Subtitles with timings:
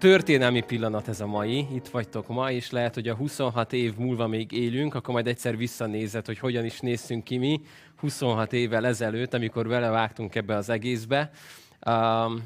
[0.00, 4.26] Történelmi pillanat ez a mai, itt vagytok ma, és lehet, hogy a 26 év múlva
[4.26, 7.60] még élünk, akkor majd egyszer visszanézed, hogy hogyan is néztünk ki mi
[7.96, 11.30] 26 évvel ezelőtt, amikor belevágtunk ebbe az egészbe.
[11.86, 12.42] Um,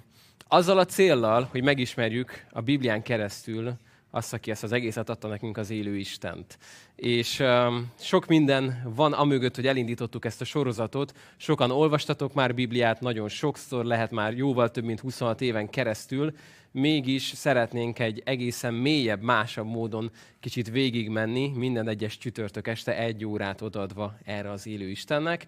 [0.48, 3.72] azzal a céllal, hogy megismerjük a Biblián keresztül
[4.10, 6.58] azt, aki ezt az egészet adta nekünk az élő Istent.
[6.96, 11.12] És um, sok minden van amögött, hogy elindítottuk ezt a sorozatot.
[11.36, 16.34] Sokan olvastatok már Bibliát, nagyon sokszor, lehet már jóval több mint 26 éven keresztül,
[16.74, 23.60] mégis szeretnénk egy egészen mélyebb, másabb módon kicsit végigmenni, minden egyes csütörtök este egy órát
[23.60, 25.46] odaadva erre az élő Istennek.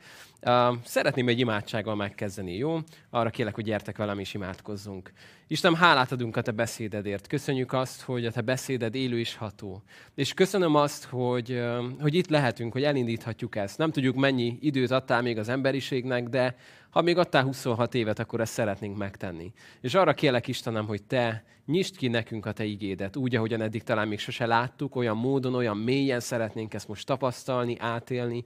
[0.84, 2.78] Szeretném egy imádsággal megkezdeni, jó?
[3.10, 5.12] Arra kérlek, hogy gyertek velem és imádkozzunk.
[5.48, 7.27] Isten, hálát adunk a Te beszédedért.
[7.27, 9.82] Köszönjük azt, hogy a Te beszéded élő és ható.
[10.14, 11.62] És köszönöm azt, hogy,
[12.00, 13.78] hogy itt lehetünk, hogy elindíthatjuk ezt.
[13.78, 16.56] Nem tudjuk, mennyi időt adtál még az emberiségnek, de
[16.90, 19.52] ha még adtál 26 évet, akkor ezt szeretnénk megtenni.
[19.80, 23.82] És arra kérlek Istenem, hogy Te nyisd ki nekünk a Te igédet, úgy, ahogyan eddig
[23.82, 28.45] talán még sose láttuk, olyan módon, olyan mélyen szeretnénk ezt most tapasztalni, átélni,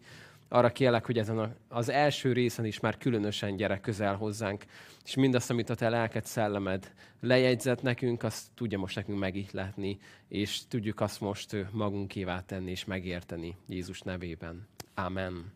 [0.52, 4.64] arra kérlek, hogy ezen az első részen is már különösen gyere közel hozzánk,
[5.04, 10.60] és mindazt, amit a te lelked szellemed lejegyzett nekünk, azt tudja most nekünk megihletni, és
[10.68, 14.68] tudjuk azt most magunkévá tenni és megérteni Jézus nevében.
[14.94, 15.52] Amen.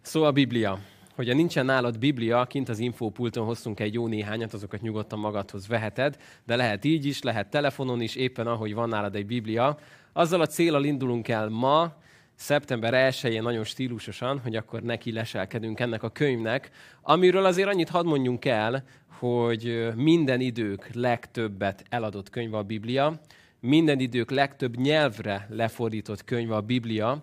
[0.00, 0.78] Szóval a Biblia.
[1.14, 6.16] Hogyha nincsen nálad Biblia, kint az infópulton hoztunk egy jó néhányat, azokat nyugodtan magadhoz veheted,
[6.46, 9.78] de lehet így is, lehet telefonon is, éppen ahogy van nálad egy Biblia.
[10.12, 12.02] Azzal a célral indulunk el ma,
[12.44, 16.70] szeptember 1-én nagyon stílusosan, hogy akkor neki leselkedünk ennek a könyvnek,
[17.02, 18.84] amiről azért annyit hadd mondjunk el,
[19.18, 23.20] hogy minden idők legtöbbet eladott könyv a Biblia,
[23.60, 27.22] minden idők legtöbb nyelvre lefordított könyv a Biblia,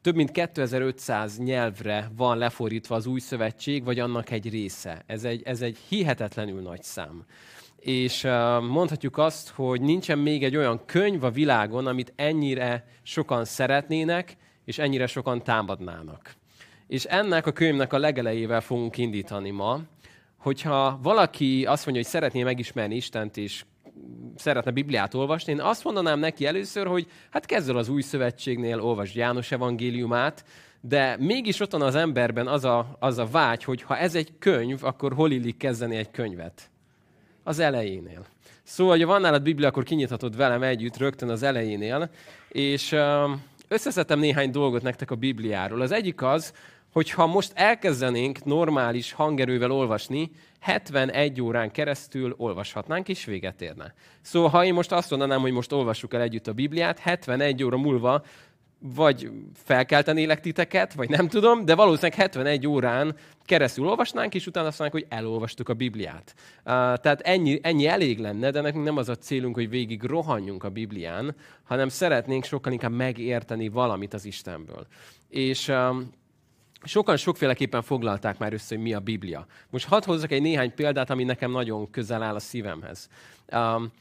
[0.00, 5.02] több mint 2500 nyelvre van lefordítva az új szövetség, vagy annak egy része.
[5.06, 7.24] Ez egy, ez egy hihetetlenül nagy szám.
[7.76, 8.22] És
[8.70, 14.78] mondhatjuk azt, hogy nincsen még egy olyan könyv a világon, amit ennyire sokan szeretnének, és
[14.78, 16.34] ennyire sokan támadnának.
[16.86, 19.80] És ennek a könyvnek a legelejével fogunk indítani ma,
[20.38, 23.64] hogyha valaki azt mondja, hogy szeretné megismerni Istent, és
[24.36, 28.80] szeretne Bibliát olvasni, én azt mondanám neki először, hogy hát kezd el az új szövetségnél,
[28.80, 30.44] olvasd János evangéliumát,
[30.80, 34.32] de mégis ott van az emberben az a, az a vágy, hogy ha ez egy
[34.38, 36.70] könyv, akkor hol illik kezdeni egy könyvet?
[37.42, 38.26] Az elejénél.
[38.62, 42.10] Szóval, ha van nálad Biblia, akkor kinyithatod velem együtt rögtön az elejénél,
[42.48, 42.94] és
[43.74, 45.80] összeszedtem néhány dolgot nektek a Bibliáról.
[45.80, 46.52] Az egyik az,
[46.92, 50.30] hogy ha most elkezdenénk normális hangerővel olvasni,
[50.60, 53.94] 71 órán keresztül olvashatnánk, és véget érne.
[54.20, 57.76] Szóval, ha én most azt mondanám, hogy most olvassuk el együtt a Bibliát, 71 óra
[57.76, 58.24] múlva
[58.92, 64.78] vagy felkeltenélek titeket, vagy nem tudom, de valószínűleg 71 órán keresztül olvasnánk, és utána azt
[64.78, 66.34] mondják, hogy elolvastuk a Bibliát.
[66.36, 70.64] Uh, tehát ennyi, ennyi elég lenne, de nekünk nem az a célunk, hogy végig rohanjunk
[70.64, 74.86] a Biblián, hanem szeretnénk sokkal inkább megérteni valamit az Istenből.
[75.28, 76.10] És um,
[76.82, 79.46] sokan sokféleképpen foglalták már össze, hogy mi a Biblia.
[79.70, 83.08] Most hadd hozzak egy néhány példát, ami nekem nagyon közel áll a szívemhez.
[83.52, 83.92] Um,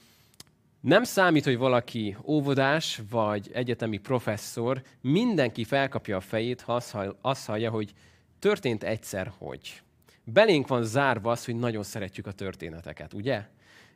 [0.83, 6.81] nem számít, hogy valaki óvodás vagy egyetemi professzor, mindenki felkapja a fejét, ha
[7.21, 7.93] azt hallja, hogy
[8.39, 9.81] történt egyszer, hogy.
[10.23, 13.45] Belénk van zárva az, hogy nagyon szeretjük a történeteket, ugye?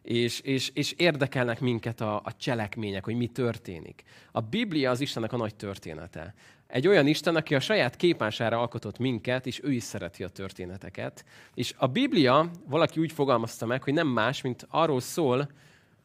[0.01, 4.03] És, és, és érdekelnek minket a, a cselekmények, hogy mi történik.
[4.31, 6.33] A Biblia az Istennek a nagy története.
[6.67, 11.25] Egy olyan Isten, aki a saját képására alkotott minket, és ő is szereti a történeteket.
[11.53, 15.49] És a Biblia valaki úgy fogalmazta meg, hogy nem más, mint arról szól,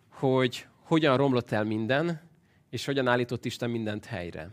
[0.08, 2.20] hogy hogyan romlott el minden,
[2.70, 4.48] és hogyan állított Isten mindent helyre.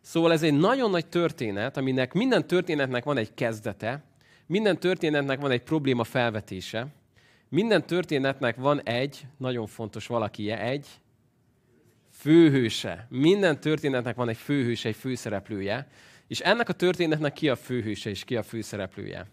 [0.00, 4.02] Szóval ez egy nagyon nagy történet, aminek minden történetnek van egy kezdete,
[4.46, 6.86] minden történetnek van egy probléma felvetése,
[7.48, 10.86] minden történetnek van egy, nagyon fontos valakije, egy
[12.10, 13.06] főhőse.
[13.10, 15.88] Minden történetnek van egy főhőse, egy főszereplője,
[16.26, 19.26] és ennek a történetnek ki a főhőse és ki a főszereplője?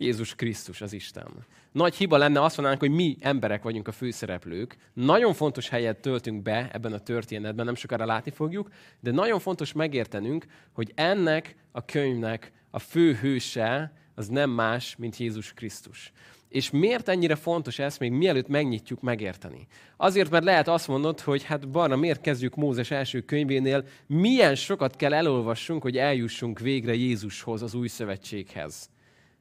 [0.00, 1.26] Jézus Krisztus, az Isten.
[1.72, 4.76] Nagy hiba lenne azt mondanánk, hogy mi emberek vagyunk a főszereplők.
[4.92, 8.68] Nagyon fontos helyet töltünk be ebben a történetben, nem sokára látni fogjuk,
[9.00, 15.16] de nagyon fontos megértenünk, hogy ennek a könyvnek a fő hőse az nem más, mint
[15.16, 16.12] Jézus Krisztus.
[16.48, 19.66] És miért ennyire fontos ez, még mielőtt megnyitjuk megérteni?
[19.96, 24.96] Azért, mert lehet azt mondod, hogy hát Barna, miért kezdjük Mózes első könyvénél, milyen sokat
[24.96, 28.90] kell elolvassunk, hogy eljussunk végre Jézushoz, az új szövetséghez.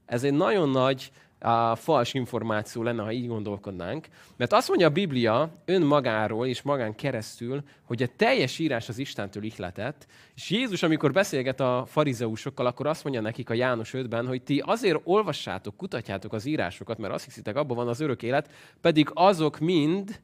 [0.09, 4.07] Ez egy nagyon nagy a fals információ lenne, ha így gondolkodnánk.
[4.37, 9.43] Mert azt mondja a Biblia önmagáról és magán keresztül, hogy a teljes írás az Istentől
[9.43, 14.41] ihletett, és Jézus, amikor beszélget a farizeusokkal, akkor azt mondja nekik a János 5-ben, hogy
[14.41, 18.51] ti azért olvassátok, kutatjátok az írásokat, mert azt hiszitek, abban van az örök élet,
[18.81, 20.21] pedig azok mind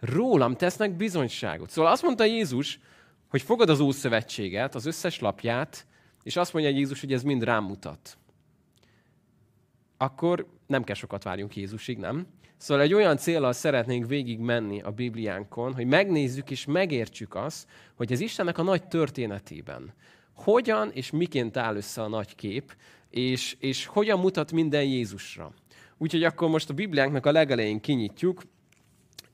[0.00, 1.70] rólam tesznek bizonyságot.
[1.70, 2.80] Szóval azt mondta Jézus,
[3.28, 5.86] hogy fogad az Ószövetséget, az összes lapját,
[6.22, 8.18] és azt mondja Jézus, hogy ez mind rám mutat
[9.96, 12.26] akkor nem kell sokat várjunk Jézusig, nem?
[12.56, 18.12] Szóval egy olyan célral szeretnénk végig menni a Bibliánkon, hogy megnézzük és megértsük azt, hogy
[18.12, 19.94] az Istennek a nagy történetében
[20.36, 22.76] hogyan és miként áll össze a nagy kép,
[23.10, 25.52] és, és hogyan mutat minden Jézusra.
[25.98, 28.42] Úgyhogy akkor most a Bibliánknak a legelején kinyitjuk,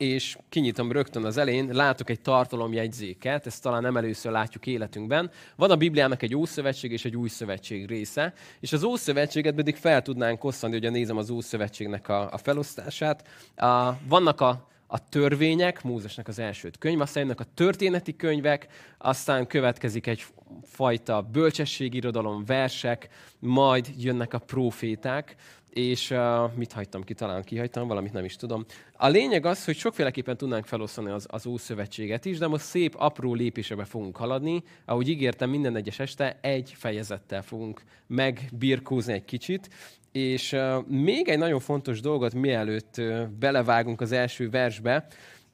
[0.03, 5.31] és kinyitom rögtön az elején, látok egy tartalomjegyzéket, ezt talán nem először látjuk életünkben.
[5.57, 10.03] Van a Bibliának egy Ószövetség és egy Új Szövetség része, és az Ószövetséget pedig fel
[10.03, 13.29] tudnánk osztani, hogy nézem az Ószövetségnek a, a felosztását.
[13.57, 18.67] A, vannak a, a törvények, Mózesnek az első könyv, aztán jönnek a történeti könyvek,
[18.99, 20.25] aztán következik egy
[20.63, 23.09] fajta bölcsességirodalom, versek,
[23.39, 25.37] majd jönnek a proféták,
[25.73, 28.65] és uh, mit hagytam ki, talán kihagytam, valamit nem is tudom.
[28.97, 33.35] A lényeg az, hogy sokféleképpen tudnánk felosztani az, az Ószövetséget is, de most szép, apró
[33.35, 34.63] lépésebe fogunk haladni.
[34.85, 39.69] Ahogy ígértem, minden egyes este egy fejezettel fogunk megbirkózni egy kicsit.
[40.13, 45.07] És uh, még egy nagyon fontos dolgot, mielőtt uh, belevágunk az első versbe.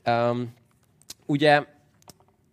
[0.06, 0.54] Um,
[1.26, 1.64] ugye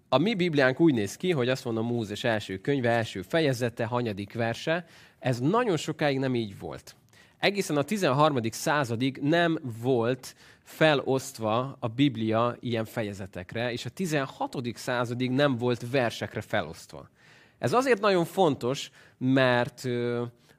[0.09, 4.33] a mi Bibliánk úgy néz ki, hogy azt mondom Mózes első könyve, első fejezete, hanyadik
[4.33, 4.85] verse.
[5.19, 6.95] Ez nagyon sokáig nem így volt
[7.45, 8.39] egészen a 13.
[8.51, 14.56] századig nem volt felosztva a Biblia ilyen fejezetekre, és a 16.
[14.74, 17.09] századig nem volt versekre felosztva.
[17.57, 19.83] Ez azért nagyon fontos, mert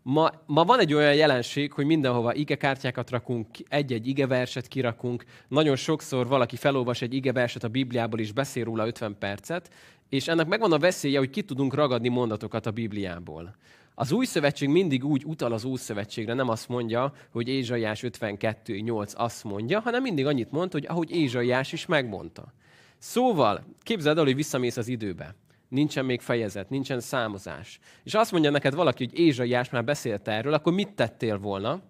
[0.03, 6.27] ma, ma van egy olyan jelenség, hogy mindenhova igekártyákat rakunk, egy-egy igeverset kirakunk, nagyon sokszor
[6.27, 9.71] valaki felolvas egy igeverset a Bibliából, és beszél róla 50 percet,
[10.09, 13.57] és ennek megvan a veszélye, hogy ki tudunk ragadni mondatokat a Bibliából.
[13.99, 19.17] Az új szövetség mindig úgy utal az új szövetségre, nem azt mondja, hogy Ézsaiás 52.8
[19.17, 22.53] azt mondja, hanem mindig annyit mond, hogy ahogy Ézsaiás is megmondta.
[22.99, 25.35] Szóval, képzeld el, hogy visszamész az időbe.
[25.69, 27.79] Nincsen még fejezet, nincsen számozás.
[28.05, 31.83] És azt mondja neked valaki, hogy Ézsaiás már beszélt erről, akkor mit tettél volna?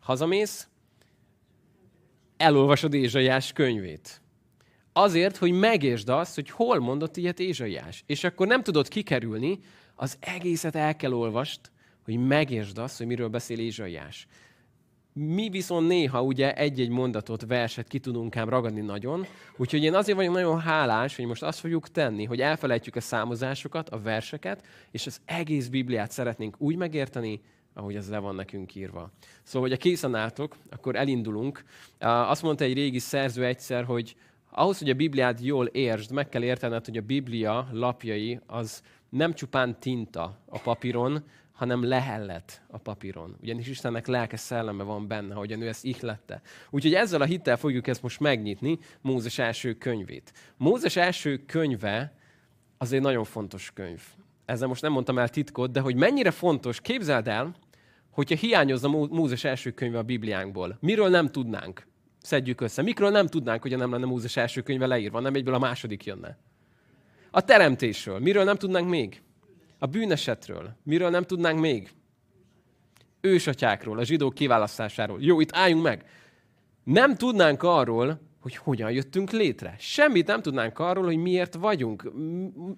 [0.00, 0.68] Hazamész,
[2.36, 4.20] elolvasod Ézsaiás könyvét.
[4.92, 8.02] Azért, hogy megértsd azt, hogy hol mondott ilyet Ézsaiás.
[8.06, 9.58] És akkor nem tudod kikerülni,
[9.94, 11.60] az egészet el kell olvast,
[12.04, 14.26] hogy megértsd azt, hogy miről beszél Ézsaiás.
[15.12, 19.26] Mi viszont néha ugye egy-egy mondatot, verset ki tudunk ám ragadni nagyon,
[19.56, 23.88] úgyhogy én azért vagyok nagyon hálás, hogy most azt fogjuk tenni, hogy elfelejtjük a számozásokat,
[23.88, 27.40] a verseket, és az egész Bibliát szeretnénk úgy megérteni,
[27.74, 29.10] ahogy ez le van nekünk írva.
[29.42, 31.64] Szóval, hogyha készen álltok, akkor elindulunk.
[31.98, 34.16] Azt mondta egy régi szerző egyszer, hogy
[34.50, 38.82] ahhoz, hogy a Bibliát jól értsd, meg kell értened, hogy a Biblia lapjai az
[39.14, 43.36] nem csupán tinta a papíron, hanem lehellet a papíron.
[43.42, 46.40] Ugyanis Istennek lelke szelleme van benne, ahogyan ő ezt ihlette.
[46.70, 50.32] Úgyhogy ezzel a hittel fogjuk ezt most megnyitni, Mózes első könyvét.
[50.56, 52.16] Mózes első könyve
[52.78, 54.02] az egy nagyon fontos könyv.
[54.44, 57.54] Ezzel most nem mondtam el titkot, de hogy mennyire fontos, képzeld el,
[58.10, 60.76] hogyha hiányozna Mózes első könyve a Bibliánkból.
[60.80, 61.86] Miről nem tudnánk?
[62.20, 62.82] Szedjük össze.
[62.82, 66.38] Mikről nem tudnánk, hogy nem lenne Mózes első könyve leírva, nem egyből a második jönne.
[67.36, 68.18] A teremtésről.
[68.18, 69.22] Miről nem tudnánk még?
[69.78, 70.76] A bűnesetről.
[70.82, 71.90] Miről nem tudnánk még?
[73.20, 75.18] Ősatyákról, a zsidók kiválasztásáról.
[75.20, 76.04] Jó, itt álljunk meg.
[76.84, 79.74] Nem tudnánk arról, hogy hogyan jöttünk létre.
[79.78, 82.12] Semmit nem tudnánk arról, hogy miért vagyunk,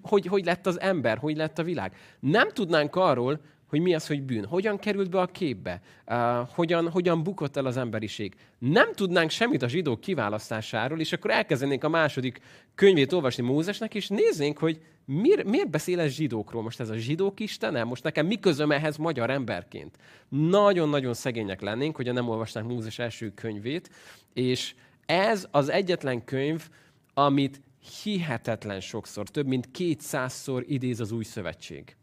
[0.01, 1.95] hogy, hogy lett az ember, hogy lett a világ.
[2.19, 6.17] Nem tudnánk arról, hogy mi az, hogy bűn, hogyan került be a képbe, uh,
[6.49, 8.35] hogyan, hogyan bukott el az emberiség.
[8.59, 12.39] Nem tudnánk semmit a zsidók kiválasztásáról, és akkor elkezdenénk a második
[12.75, 16.61] könyvét olvasni Mózesnek, és néznénk, hogy miért, miért beszél ez zsidókról?
[16.63, 17.83] Most ez a zsidók istene?
[17.83, 19.97] Most nekem mi közöm ehhez magyar emberként?
[20.29, 23.89] Nagyon-nagyon szegények lennénk, hogyha nem olvasnánk Mózes első könyvét,
[24.33, 26.69] és ez az egyetlen könyv,
[27.13, 27.61] amit
[28.03, 31.95] hihetetlen sokszor, több mint kétszázszor idéz az új szövetség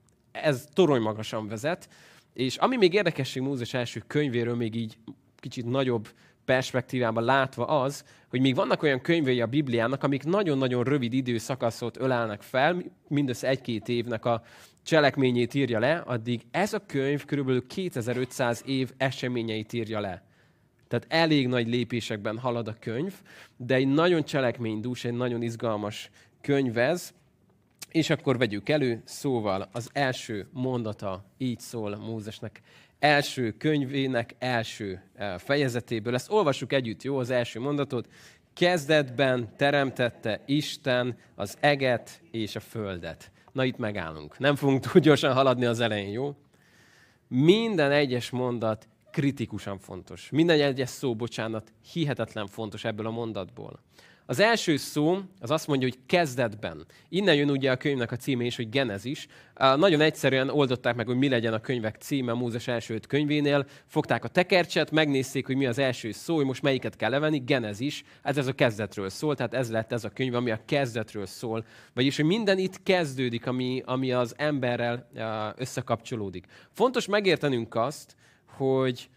[0.43, 1.89] ez torony magasan vezet,
[2.33, 4.97] és ami még érdekesség Mózes első könyvéről, még így
[5.37, 6.09] kicsit nagyobb
[6.45, 12.43] perspektívában látva az, hogy még vannak olyan könyvei a Bibliának, amik nagyon-nagyon rövid időszakaszot ölelnek
[12.43, 14.43] fel, mindössze egy-két évnek a
[14.83, 17.67] cselekményét írja le, addig ez a könyv kb.
[17.67, 20.23] 2500 év eseményeit írja le.
[20.89, 23.15] Tehát elég nagy lépésekben halad a könyv,
[23.57, 26.11] de egy nagyon cselekménydús, egy nagyon izgalmas
[26.41, 27.15] könyv ez,
[27.95, 32.61] és akkor vegyük elő, szóval az első mondata így szól Mózesnek
[32.99, 36.15] első könyvének első eh, fejezetéből.
[36.15, 38.09] Ezt olvassuk együtt, jó, az első mondatot.
[38.55, 43.31] Kezdetben teremtette Isten az eget és a földet.
[43.53, 44.39] Na itt megállunk.
[44.39, 46.35] Nem fogunk túl gyorsan haladni az elején, jó?
[47.29, 50.29] Minden egyes mondat kritikusan fontos.
[50.31, 53.81] Minden egyes szó, bocsánat, hihetetlen fontos ebből a mondatból.
[54.27, 56.87] Az első szó az azt mondja, hogy kezdetben.
[57.09, 59.27] Innen jön ugye a könyvnek a címe is, hogy Genezis.
[59.55, 63.67] Nagyon egyszerűen oldották meg, hogy mi legyen a könyvek címe Mózes első öt könyvénél.
[63.87, 67.39] Fogták a tekercset, megnézték, hogy mi az első szó, hogy most melyiket kell levenni.
[67.39, 71.27] Genezis, ez, ez a kezdetről szól, tehát ez lett ez a könyv, ami a kezdetről
[71.27, 71.65] szól.
[71.95, 75.09] Vagyis, hogy minden itt kezdődik, ami, ami az emberrel
[75.57, 76.47] összekapcsolódik.
[76.73, 78.17] Fontos megértenünk azt,
[78.47, 79.09] hogy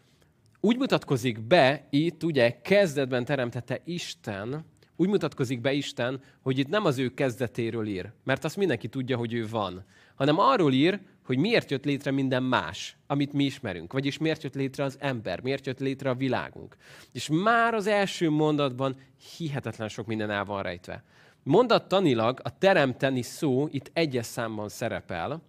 [0.59, 4.65] úgy mutatkozik be itt, ugye kezdetben teremtette Isten,
[4.97, 9.17] úgy mutatkozik be Isten, hogy itt nem az ő kezdetéről ír, mert azt mindenki tudja,
[9.17, 9.85] hogy ő van,
[10.15, 13.93] hanem arról ír, hogy miért jött létre minden más, amit mi ismerünk.
[13.93, 16.75] Vagyis miért jött létre az ember, miért jött létre a világunk.
[17.11, 18.95] És már az első mondatban
[19.37, 21.03] hihetetlen sok minden el van rejtve.
[21.43, 25.41] Mondattanilag a teremteni szó itt egyes számban szerepel,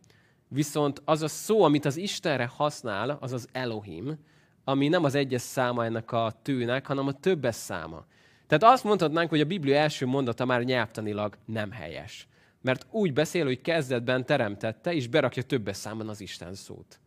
[0.49, 4.19] viszont az a szó, amit az Istenre használ, az az Elohim,
[4.65, 8.07] ami nem az egyes száma ennek a tőnek, hanem a többes száma.
[8.49, 12.29] Tehát azt mondhatnánk, hogy a Biblia első mondata már nyelvtanilag nem helyes.
[12.61, 17.01] Mert úgy beszél, hogy kezdetben teremtette, és berakja többes számban az Isten szót.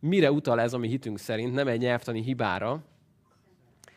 [0.00, 1.54] Mire utal ez, ami hitünk szerint?
[1.54, 2.84] Nem egy nyelvtani hibára,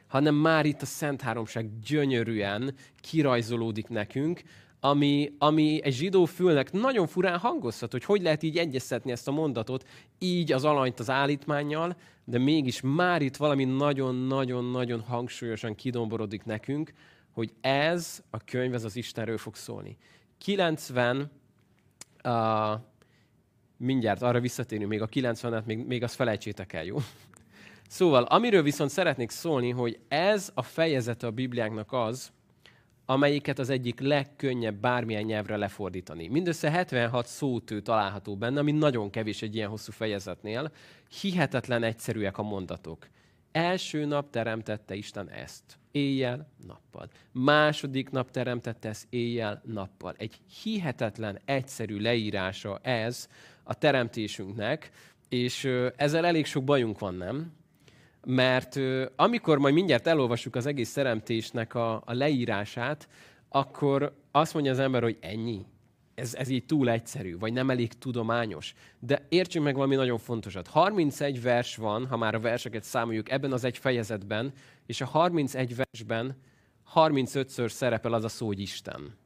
[0.08, 4.42] hanem már itt a Szent Háromság gyönyörűen kirajzolódik nekünk,
[4.86, 9.32] ami, ami egy zsidó fülnek nagyon furán hangozhat, hogy hogy lehet így egyeztetni ezt a
[9.32, 9.88] mondatot,
[10.20, 16.94] így az alanyt az állítmányjal, de mégis már itt valami nagyon-nagyon-nagyon hangsúlyosan kidomborodik nekünk,
[17.32, 19.98] hogy ez a könyv, ez az Istenről fog szólni.
[20.38, 21.32] 90,
[22.24, 22.80] uh,
[23.78, 26.98] mindjárt arra visszatérünk, még a 90-et, még, még azt felejtsétek el, jó?
[27.88, 32.34] Szóval, amiről viszont szeretnék szólni, hogy ez a fejezete a Bibliánknak az,
[33.06, 36.28] amelyiket az egyik legkönnyebb bármilyen nyelvre lefordítani.
[36.28, 40.72] Mindössze 76 szótő található benne, ami nagyon kevés egy ilyen hosszú fejezetnél.
[41.22, 43.08] Hihetetlen egyszerűek a mondatok.
[43.52, 45.64] Első nap teremtette Isten ezt.
[45.92, 47.10] Éjjel, nappal.
[47.32, 50.14] Második nap teremtette ezt éjjel, nappal.
[50.18, 53.30] Egy hihetetlen egyszerű leírása ez
[53.64, 54.92] a teremtésünknek,
[55.30, 57.54] és ezzel elég sok bajunk van, nem?
[58.26, 58.80] Mert
[59.16, 63.08] amikor majd mindjárt elolvassuk az egész teremtésnek a, a leírását,
[63.50, 65.66] akkor azt mondja az ember, hogy ennyi.
[66.16, 68.74] Ez, ez így túl egyszerű, vagy nem elég tudományos.
[69.00, 70.68] De értsünk meg valami nagyon fontosat.
[70.68, 74.54] 31 vers van, ha már a verseket számoljuk ebben az egy fejezetben,
[74.86, 76.38] és a 31 versben
[76.94, 79.18] 35-ször szerepel az a szó, hogy Isten.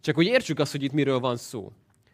[0.00, 1.72] Csak hogy értsük azt, hogy itt miről van szó.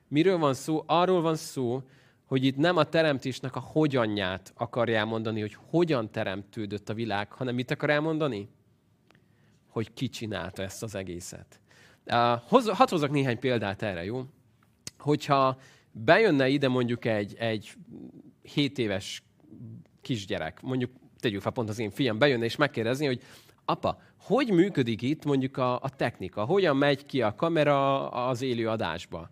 [0.09, 0.83] Miről van szó?
[0.87, 1.83] Arról van szó,
[2.27, 7.55] hogy itt nem a teremtésnek a hogyanját akar elmondani, hogy hogyan teremtődött a világ, hanem
[7.55, 8.49] mit akar elmondani?
[9.69, 11.61] Hogy ki csinálta ezt az egészet.
[12.49, 14.25] Hadd hozzak néhány példát erre, jó?
[14.99, 15.59] Hogyha
[15.93, 17.73] bejönne ide mondjuk egy, egy
[18.43, 19.23] 7 éves
[20.01, 20.91] kisgyerek, mondjuk
[21.21, 23.23] tegyük fel pont az én fiam, bejönne és megkérdezni, hogy
[23.65, 26.45] apa, hogy működik itt mondjuk a, a technika?
[26.45, 29.31] Hogyan megy ki a kamera az élő adásba?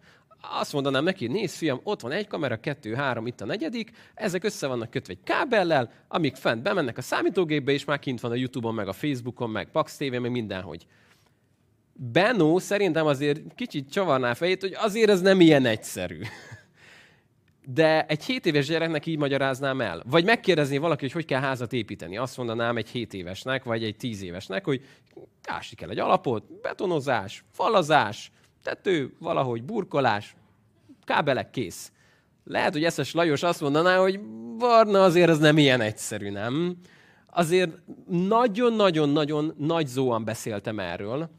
[0.51, 4.45] Azt mondanám neki, nézd fiam, ott van egy kamera, kettő, három, itt a negyedik, ezek
[4.45, 8.35] össze vannak kötve egy kábellel, amik fent bemennek a számítógépbe, és már kint van a
[8.35, 10.87] Youtube-on, meg a Facebookon, meg Pax TV, meg mindenhogy.
[11.93, 16.21] Benno szerintem azért kicsit csavarná fejét, hogy azért ez nem ilyen egyszerű.
[17.67, 20.03] De egy 7 éves gyereknek így magyaráznám el.
[20.07, 22.17] Vagy megkérdezni valaki, hogy hogy kell házat építeni.
[22.17, 24.85] Azt mondanám egy 7 évesnek, vagy egy 10 évesnek, hogy
[25.47, 28.33] ásni kell egy alapot, betonozás, falazás,
[28.65, 30.37] tető, valahogy burkolás,
[31.05, 31.93] kábelek kész.
[32.45, 34.21] Lehet, hogy Eszes Lajos azt mondaná, hogy
[34.59, 36.77] Varna azért ez nem ilyen egyszerű, nem?
[37.27, 37.71] Azért
[38.09, 41.31] nagyon-nagyon-nagyon nagy zóan beszéltem erről,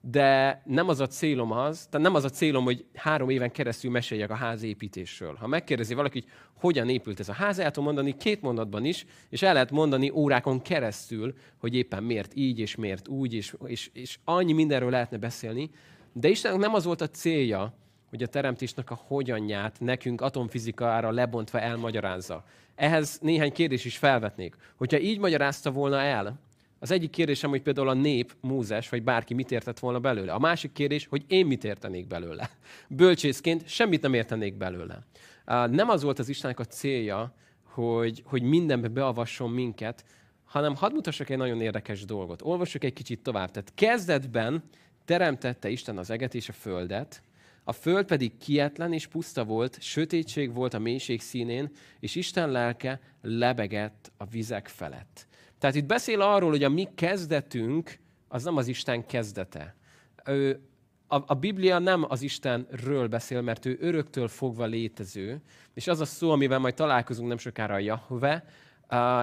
[0.00, 3.90] de nem az a célom az, tehát nem az a célom, hogy három éven keresztül
[3.90, 5.34] meséljek a házépítésről.
[5.34, 9.06] Ha megkérdezi valaki, hogy hogyan épült ez a ház, el tudom mondani két mondatban is,
[9.28, 13.90] és el lehet mondani órákon keresztül, hogy éppen miért így, és miért úgy, és, és,
[13.92, 15.70] és annyi mindenről lehetne beszélni,
[16.12, 17.74] de Istennek nem az volt a célja,
[18.08, 22.44] hogy a teremtésnek a hogyanját nekünk atomfizikára lebontva elmagyarázza.
[22.74, 24.56] Ehhez néhány kérdés is felvetnék.
[24.76, 26.40] Hogyha így magyarázta volna el,
[26.78, 30.32] az egyik kérdésem, hogy például a nép, Mózes, vagy bárki mit értett volna belőle.
[30.32, 32.50] A másik kérdés, hogy én mit értenék belőle.
[32.88, 35.06] Bölcsészként semmit nem értenék belőle.
[35.70, 40.04] Nem az volt az Istennek a célja, hogy, hogy mindenbe beavasson minket,
[40.44, 42.42] hanem hadd mutassak egy nagyon érdekes dolgot.
[42.42, 43.50] Olvassuk egy kicsit tovább.
[43.50, 44.62] Tehát kezdetben
[45.10, 47.22] teremtette Isten az eget és a földet,
[47.64, 53.00] A föld pedig kietlen és puszta volt, sötétség volt a mélység színén, és Isten lelke
[53.22, 55.26] lebegett a vizek felett.
[55.58, 57.98] Tehát itt beszél arról, hogy a mi kezdetünk
[58.28, 59.74] az nem az Isten kezdete.
[60.24, 60.60] Ő,
[61.06, 65.40] a, a Biblia nem az Istenről beszél, mert ő öröktől fogva létező,
[65.74, 68.44] és az a szó, amivel majd találkozunk nem sokára a Jahve,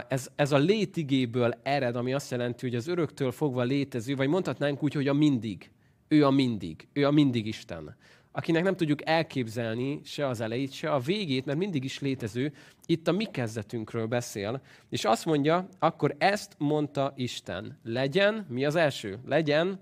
[0.07, 4.83] ez, ez a létigéből ered, ami azt jelenti, hogy az öröktől fogva létező, vagy mondhatnánk
[4.83, 5.71] úgy, hogy a mindig.
[6.07, 6.87] Ő a mindig.
[6.93, 7.95] Ő a mindig Isten.
[8.31, 12.53] Akinek nem tudjuk elképzelni se az elejét, se a végét, mert mindig is létező,
[12.85, 14.61] itt a mi kezdetünkről beszél.
[14.89, 17.79] És azt mondja, akkor ezt mondta Isten.
[17.83, 19.19] Legyen, mi az első?
[19.25, 19.79] Legyen,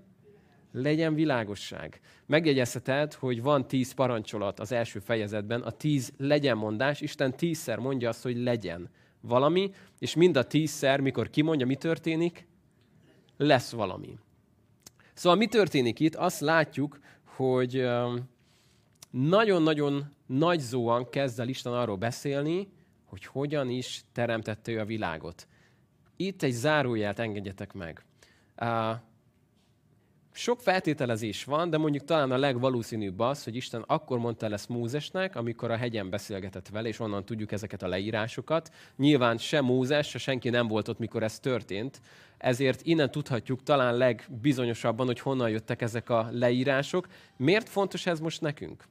[0.72, 2.00] legyen világosság.
[2.26, 8.08] Megjegyezheted, hogy van tíz parancsolat az első fejezetben, a tíz legyen mondás, Isten tízszer mondja
[8.08, 8.90] azt, hogy legyen
[9.20, 12.46] valami, és mind a tízszer, mikor kimondja, mi történik,
[13.36, 14.18] lesz valami.
[15.16, 16.14] Szóval mi történik itt?
[16.14, 17.88] Azt látjuk, hogy
[19.10, 22.68] nagyon-nagyon nagy zóan kezd el Isten arról beszélni,
[23.04, 25.46] hogy hogyan is teremtette ő a világot.
[26.16, 28.04] Itt egy zárójelt engedjetek meg.
[30.38, 34.68] Sok feltételezés van, de mondjuk talán a legvalószínűbb az, hogy Isten akkor mondta el ezt
[34.68, 38.70] Mózesnek, amikor a hegyen beszélgetett vele, és onnan tudjuk ezeket a leírásokat.
[38.96, 42.00] Nyilván se Mózes, se senki nem volt ott, mikor ez történt,
[42.38, 47.06] ezért innen tudhatjuk talán legbizonyosabban, hogy honnan jöttek ezek a leírások.
[47.36, 48.84] Miért fontos ez most nekünk?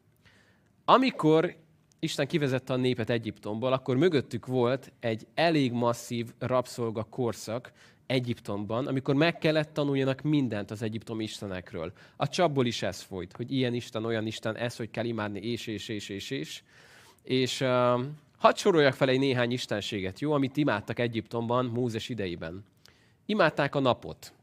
[0.85, 1.55] Amikor
[1.99, 7.71] Isten kivezette a népet Egyiptomból, akkor mögöttük volt egy elég masszív rabszolga korszak,
[8.07, 11.93] Egyiptomban, amikor meg kellett tanuljanak mindent az egyiptomi istenekről.
[12.15, 15.67] A csapból is ez folyt, hogy ilyen Isten, olyan Isten, ez, hogy kell imádni, és,
[15.67, 16.63] és, és, és, és.
[17.23, 17.67] És uh,
[18.37, 22.65] hadd soroljak fel egy néhány istenséget, jó, amit imádtak Egyiptomban Mózes idejében.
[23.25, 24.33] Imádták a napot.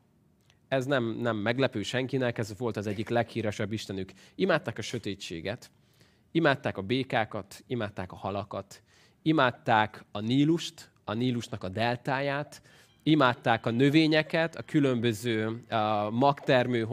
[0.68, 4.12] Ez nem, nem meglepő senkinek, ez volt az egyik leghíresebb istenük.
[4.34, 5.70] Imádták a sötétséget,
[6.30, 8.82] imádták a békákat, imádták a halakat,
[9.22, 12.62] imádták a Nílust, a Nílusnak a deltáját,
[13.02, 16.88] imádták a növényeket, a különböző a magtermő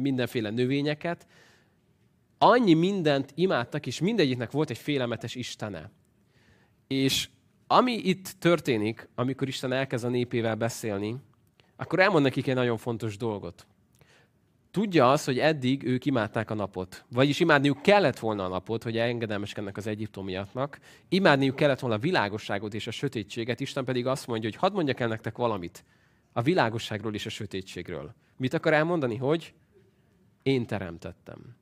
[0.00, 1.26] mindenféle növényeket.
[2.38, 5.90] Annyi mindent imádtak, és mindegyiknek volt egy félelmetes istene.
[6.86, 7.28] És
[7.66, 11.16] ami itt történik, amikor Isten elkezd a népével beszélni,
[11.76, 13.66] akkor elmond nekik egy nagyon fontos dolgot.
[14.72, 17.04] Tudja az, hogy eddig ők imádták a napot.
[17.10, 20.78] Vagyis imádniuk kellett volna a napot, hogy engedelmeskednek az egyiptomiaknak.
[21.08, 23.60] Imádniuk kellett volna a világosságot és a sötétséget.
[23.60, 25.84] Isten pedig azt mondja, hogy hadd mondjak el nektek valamit.
[26.32, 28.14] A világosságról és a sötétségről.
[28.36, 29.16] Mit akar elmondani?
[29.16, 29.54] Hogy
[30.42, 31.56] én teremtettem.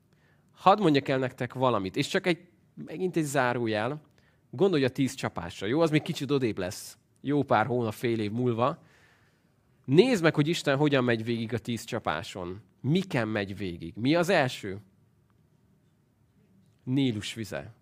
[0.53, 1.95] Hadd mondjak el nektek valamit.
[1.95, 2.39] És csak egy,
[2.85, 4.01] megint egy zárójel.
[4.49, 5.67] Gondolj a tíz csapásra.
[5.67, 6.97] Jó, az még kicsit odébb lesz.
[7.21, 8.83] Jó pár hónap, fél év múlva.
[9.85, 13.93] Nézd meg, hogy Isten hogyan megy végig a tíz csapáson miken megy végig.
[13.95, 14.79] Mi az első?
[16.83, 17.73] Nílus vize.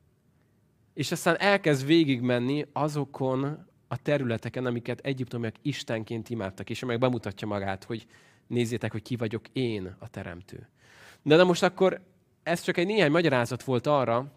[0.93, 7.83] És aztán elkezd végigmenni azokon a területeken, amiket egyiptomiak istenként imádtak, és meg bemutatja magát,
[7.83, 8.07] hogy
[8.47, 10.69] nézzétek, hogy ki vagyok én a teremtő.
[11.21, 12.01] De na most akkor
[12.43, 14.31] ez csak egy néhány magyarázat volt arra,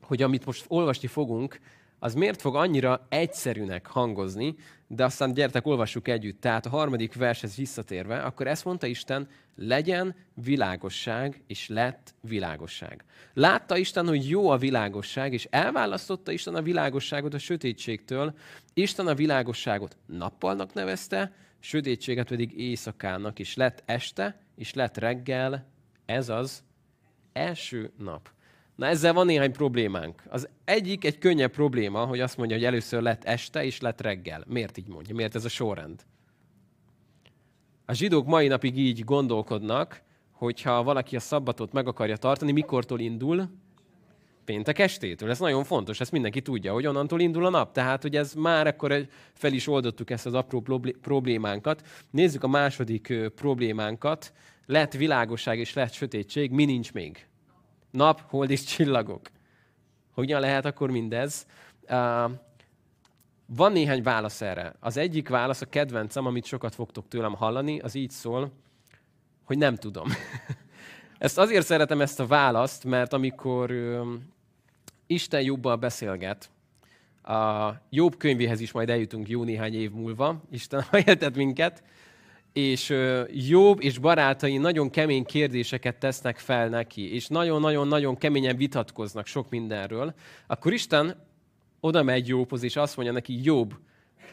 [0.00, 1.60] hogy amit most olvasni fogunk,
[1.98, 4.54] az miért fog annyira egyszerűnek hangozni,
[4.92, 6.40] de aztán gyertek, olvassuk együtt.
[6.40, 13.04] Tehát a harmadik vershez visszatérve, akkor ezt mondta Isten, legyen világosság, és lett világosság.
[13.34, 18.34] Látta Isten, hogy jó a világosság, és elválasztotta Isten a világosságot a sötétségtől.
[18.74, 25.66] Isten a világosságot nappalnak nevezte, sötétséget pedig éjszakának, és lett este, és lett reggel,
[26.06, 26.62] ez az
[27.32, 28.30] első nap.
[28.80, 30.22] Na ezzel van néhány problémánk.
[30.28, 34.44] Az egyik egy könnyebb probléma, hogy azt mondja, hogy először lett este és lett reggel.
[34.46, 35.14] Miért így mondja?
[35.14, 36.04] Miért ez a sorrend?
[37.86, 43.48] A zsidók mai napig így gondolkodnak, hogyha valaki a szabbatot meg akarja tartani, mikortól indul?
[44.44, 45.30] Péntek estétől.
[45.30, 47.72] Ez nagyon fontos, ezt mindenki tudja, hogy onnantól indul a nap.
[47.72, 51.86] Tehát, hogy ez már akkor fel is oldottuk ezt az apró problémánkat.
[52.10, 54.32] Nézzük a második problémánkat.
[54.66, 57.29] Lett világosság és lett sötétség, mi nincs még?
[57.90, 59.30] Nap, hold és csillagok.
[60.14, 61.46] Hogyan lehet akkor mindez?
[61.82, 62.30] Uh,
[63.46, 64.74] van néhány válasz erre.
[64.80, 68.52] Az egyik válasz, a kedvencem, amit sokat fogtok tőlem hallani, az így szól,
[69.44, 70.08] hogy nem tudom.
[71.18, 74.06] ezt azért szeretem ezt a választ, mert amikor uh,
[75.06, 76.50] Isten jobbal beszélget,
[77.22, 80.98] a Jobb könyvéhez is majd eljutunk jó néhány év múlva, Isten ha
[81.34, 81.82] minket,
[82.52, 82.94] és
[83.32, 90.14] Jobb és barátai nagyon kemény kérdéseket tesznek fel neki, és nagyon-nagyon-nagyon keményen vitatkoznak sok mindenről,
[90.46, 91.26] akkor Isten
[91.80, 93.78] oda megy Jobbhoz, és azt mondja neki, Jobb,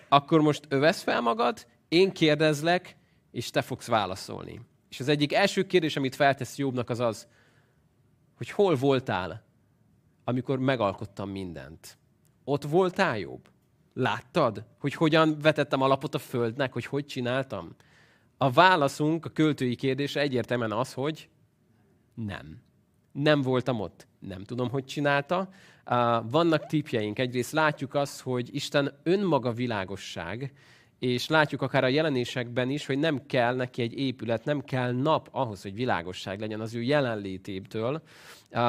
[0.10, 2.96] akkor most övesz fel magad, én kérdezlek,
[3.32, 4.62] és te fogsz válaszolni.
[4.90, 7.28] És az egyik első kérdés, amit feltesz Jobbnak, az az,
[8.38, 9.46] hogy hol voltál,
[10.24, 11.98] amikor megalkottam mindent.
[12.44, 13.50] Ott voltál jobb?
[13.94, 17.76] Láttad, hogy hogyan vetettem alapot a földnek, hogy hogy csináltam?
[18.38, 21.30] A válaszunk a költői kérdésre egyértelműen az, hogy
[22.14, 22.62] nem.
[23.12, 24.08] Nem voltam ott.
[24.20, 25.50] Nem tudom, hogy csinálta.
[26.30, 27.20] Vannak típjeink.
[27.20, 30.54] Egyrészt látjuk azt, hogy Isten önmaga világosság,
[31.00, 35.30] és látjuk akár a jelenésekben is, hogy nem kell neki egy épület, nem kell nap
[35.32, 38.02] ahhoz, hogy világosság legyen az ő jelenlétébtől.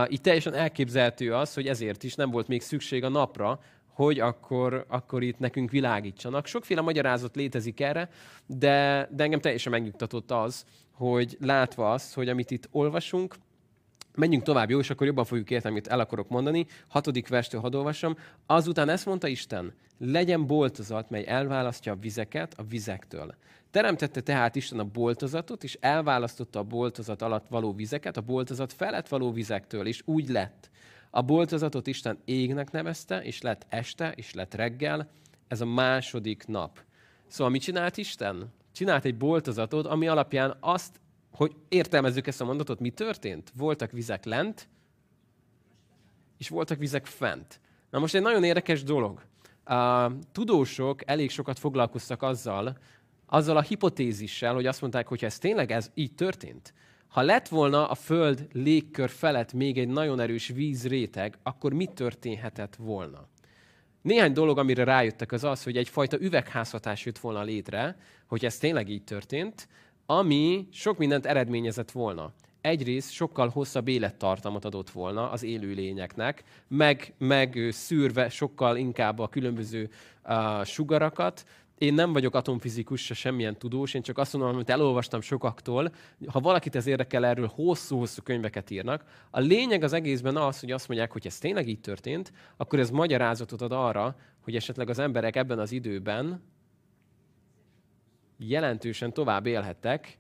[0.07, 3.61] Itt teljesen elképzelhető az, hogy ezért is nem volt még szükség a napra,
[3.99, 6.47] hogy akkor, akkor itt nekünk világítsanak.
[6.47, 8.11] Sokféle magyarázat létezik erre,
[8.47, 13.35] de, de engem teljesen megnyugtatott az, hogy látva azt, hogy amit itt olvasunk,
[14.15, 16.67] menjünk tovább, jó, és akkor jobban fogjuk érteni, amit el akarok mondani.
[16.89, 18.17] Hatodik verstől hadd olvassam.
[18.47, 23.35] Azután ezt mondta Isten, legyen boltozat, mely elválasztja a vizeket a vizektől.
[23.71, 29.09] Teremtette tehát Isten a boltozatot, és elválasztotta a boltozat alatt való vizeket a boltozat felett
[29.09, 30.68] való vizektől, és úgy lett.
[31.11, 35.11] A boltozatot Isten égnek nevezte, és lett este, és lett reggel.
[35.49, 36.81] Ez a második nap.
[37.27, 38.53] Szóval mit csinált Isten?
[38.73, 41.01] Csinált egy boltozatot, ami alapján azt,
[41.33, 43.53] hogy értelmezzük ezt a mondatot, mi történt?
[43.57, 44.69] Voltak vizek lent,
[46.39, 47.61] és voltak vizek fent.
[47.91, 49.23] Na most egy nagyon érdekes dolog.
[49.65, 52.79] A tudósok elég sokat foglalkoztak azzal,
[53.27, 56.75] azzal a hipotézissel, hogy azt mondták, hogy ez tényleg ez így történt,
[57.09, 62.77] ha lett volna a Föld légkör felett még egy nagyon erős vízréteg, akkor mi történhetett
[62.77, 63.29] volna?
[64.03, 68.89] Néhány dolog, amire rájöttek, az az, hogy egyfajta üvegházhatás jött volna létre, hogy ez tényleg
[68.89, 69.69] így történt,
[70.07, 72.33] ami sok mindent eredményezett volna.
[72.61, 79.91] Egyrészt sokkal hosszabb élettartamot adott volna az élőlényeknek, meg, meg szűrve sokkal inkább a különböző
[80.25, 81.45] uh, sugarakat,
[81.79, 85.93] én nem vagyok atomfizikus, se semmilyen tudós, én csak azt mondom, amit elolvastam sokaktól.
[86.27, 89.05] Ha valakit ez érdekel, erről hosszú-hosszú könyveket írnak.
[89.31, 92.91] A lényeg az egészben az, hogy azt mondják, hogy ez tényleg így történt, akkor ez
[92.91, 96.43] magyarázatot ad arra, hogy esetleg az emberek ebben az időben
[98.39, 100.19] jelentősen tovább élhettek,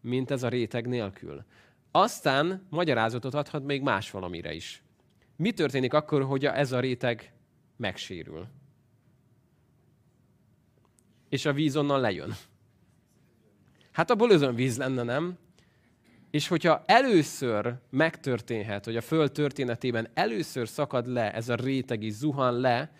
[0.00, 1.44] mint ez a réteg nélkül.
[1.90, 4.82] Aztán magyarázatot adhat még más valamire is.
[5.36, 7.32] Mi történik akkor, hogy ez a réteg
[7.76, 8.46] megsérül?
[11.28, 12.34] És a víz onnan lejön.
[13.92, 15.38] Hát abból özönvíz lenne, nem?
[16.30, 22.12] És hogyha először megtörténhet, hogy a Föld történetében először szakad le ez a réteg is
[22.12, 22.92] zuhan le,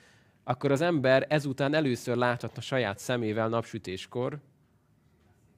[0.45, 4.39] akkor az ember ezután először láthatna saját szemével napsütéskor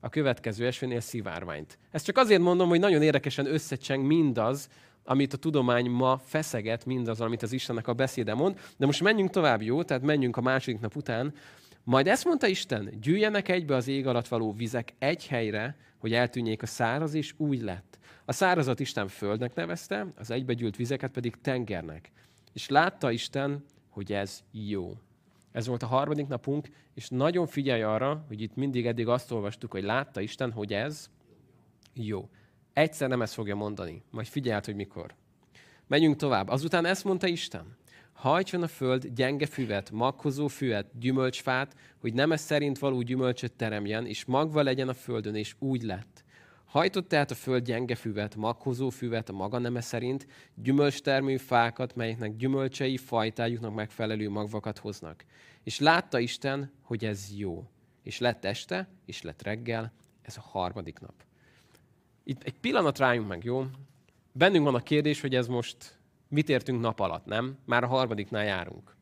[0.00, 1.78] a következő esőnél szivárványt.
[1.90, 4.68] Ezt csak azért mondom, hogy nagyon érdekesen összecseng mindaz,
[5.04, 8.61] amit a tudomány ma feszeget, mindaz, amit az Istennek a beszéde mond.
[8.76, 9.83] De most menjünk tovább, jó?
[9.83, 11.35] Tehát menjünk a második nap után
[11.84, 16.62] majd ezt mondta Isten, gyűjjenek egybe az ég alatt való vizek egy helyre, hogy eltűnjék
[16.62, 17.98] a száraz, és úgy lett.
[18.24, 22.12] A szárazat Isten földnek nevezte, az egybegyűlt vizeket pedig tengernek.
[22.52, 24.96] És látta Isten, hogy ez jó.
[25.52, 29.70] Ez volt a harmadik napunk, és nagyon figyelj arra, hogy itt mindig eddig azt olvastuk,
[29.70, 31.10] hogy látta Isten, hogy ez
[31.94, 32.28] jó.
[32.72, 35.14] Egyszer nem ezt fogja mondani, majd figyeld, hogy mikor.
[35.86, 36.48] Menjünk tovább.
[36.48, 37.76] Azután ezt mondta Isten.
[38.20, 44.06] Hajtson a föld gyenge füvet, magkozó füvet, gyümölcsfát, hogy nem ez szerint való gyümölcsöt teremjen,
[44.06, 46.24] és magva legyen a földön, és úgy lett.
[46.64, 52.37] Hajtott tehát a föld gyenge füvet, magkozó füvet a maga neme szerint, gyümölcstermű fákat, melyeknek
[52.37, 55.24] gyümölcsei fajtájuknak megfelelő magvakat hoznak.
[55.62, 57.64] És látta Isten, hogy ez jó.
[58.02, 61.14] És lett este, és lett reggel, ez a harmadik nap.
[62.24, 63.66] Itt egy pillanat rájunk meg, jó?
[64.33, 65.99] Bennünk van a kérdés, hogy ez most
[66.30, 67.58] Mit értünk nap alatt, nem?
[67.64, 68.96] Már a harmadiknál járunk.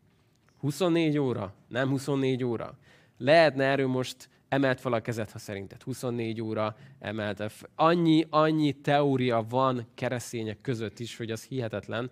[0.58, 1.54] 24 óra?
[1.68, 2.78] Nem 24 óra.
[3.18, 7.50] Lehetne erről most emelt fel a kezed, ha szerinted 24 óra emelte.
[7.74, 12.10] Annyi, annyi teória van keresztények között is, hogy az hihetetlen.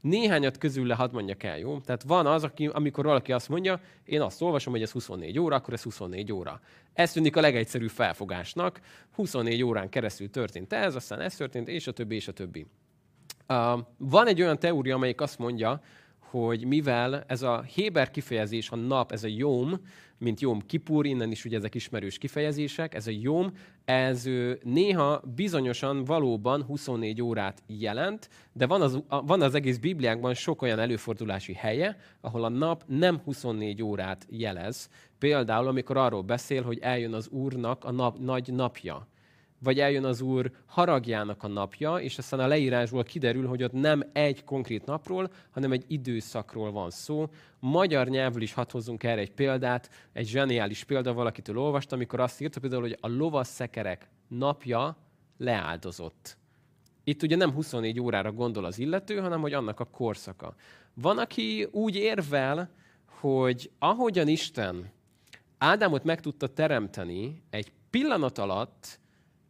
[0.00, 1.80] Néhányat közül le hadd mondjak el, jó?
[1.80, 5.56] Tehát van az, aki, amikor valaki azt mondja, én azt olvasom, hogy ez 24 óra,
[5.56, 6.60] akkor ez 24 óra.
[6.92, 8.80] Ez tűnik a legegyszerűbb felfogásnak.
[9.14, 12.66] 24 órán keresztül történt ez, aztán ez történt, és a többi, és a többi.
[13.96, 15.80] Van egy olyan teória, amelyik azt mondja,
[16.30, 19.80] hogy mivel ez a Héber kifejezés, a nap, ez a jóm,
[20.18, 23.52] mint jóm kipur, innen is ugye ezek ismerős kifejezések, ez a jóm,
[23.84, 24.28] ez
[24.62, 30.78] néha bizonyosan valóban 24 órát jelent, de van az, van az egész Bibliákban sok olyan
[30.78, 34.88] előfordulási helye, ahol a nap nem 24 órát jelez.
[35.18, 39.08] Például, amikor arról beszél, hogy eljön az Úrnak a nap, nagy napja
[39.66, 44.02] vagy eljön az Úr haragjának a napja, és aztán a leírásból kiderül, hogy ott nem
[44.12, 47.28] egy konkrét napról, hanem egy időszakról van szó.
[47.58, 52.40] Magyar nyelvül is hadd hozzunk erre egy példát, egy zseniális példa valakitől olvastam, amikor azt
[52.40, 54.96] írta például, hogy a lovas szekerek napja
[55.38, 56.36] leáldozott.
[57.04, 60.54] Itt ugye nem 24 órára gondol az illető, hanem hogy annak a korszaka.
[60.94, 62.70] Van, aki úgy érvel,
[63.20, 64.94] hogy ahogyan Isten
[65.58, 69.00] Ádámot meg tudta teremteni egy pillanat alatt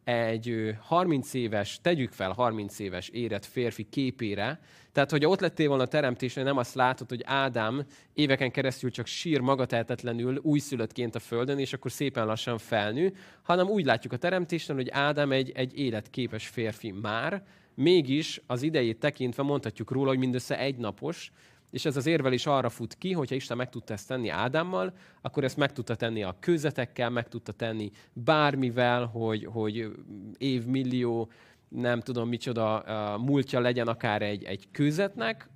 [0.07, 4.61] egy 30 éves, tegyük fel 30 éves érett férfi képére,
[4.93, 9.07] tehát, hogy ott lettél volna a teremtésre, nem azt látod, hogy Ádám éveken keresztül csak
[9.07, 14.77] sír magatehetetlenül újszülöttként a földön, és akkor szépen lassan felnő, hanem úgy látjuk a teremtésnél,
[14.77, 17.43] hogy Ádám egy, egy életképes férfi már,
[17.75, 21.33] mégis az idejét tekintve mondhatjuk róla, hogy mindössze egy napos,
[21.71, 25.45] és ez az érvelés arra fut ki, hogyha Isten meg tudta ezt tenni Ádámmal, akkor
[25.45, 29.93] ezt meg tudta tenni a kőzetekkel, meg tudta tenni bármivel, hogy, hogy
[30.39, 31.31] évmillió,
[31.69, 32.85] nem tudom micsoda
[33.21, 35.49] múltja legyen akár egy, egy kőzetnek,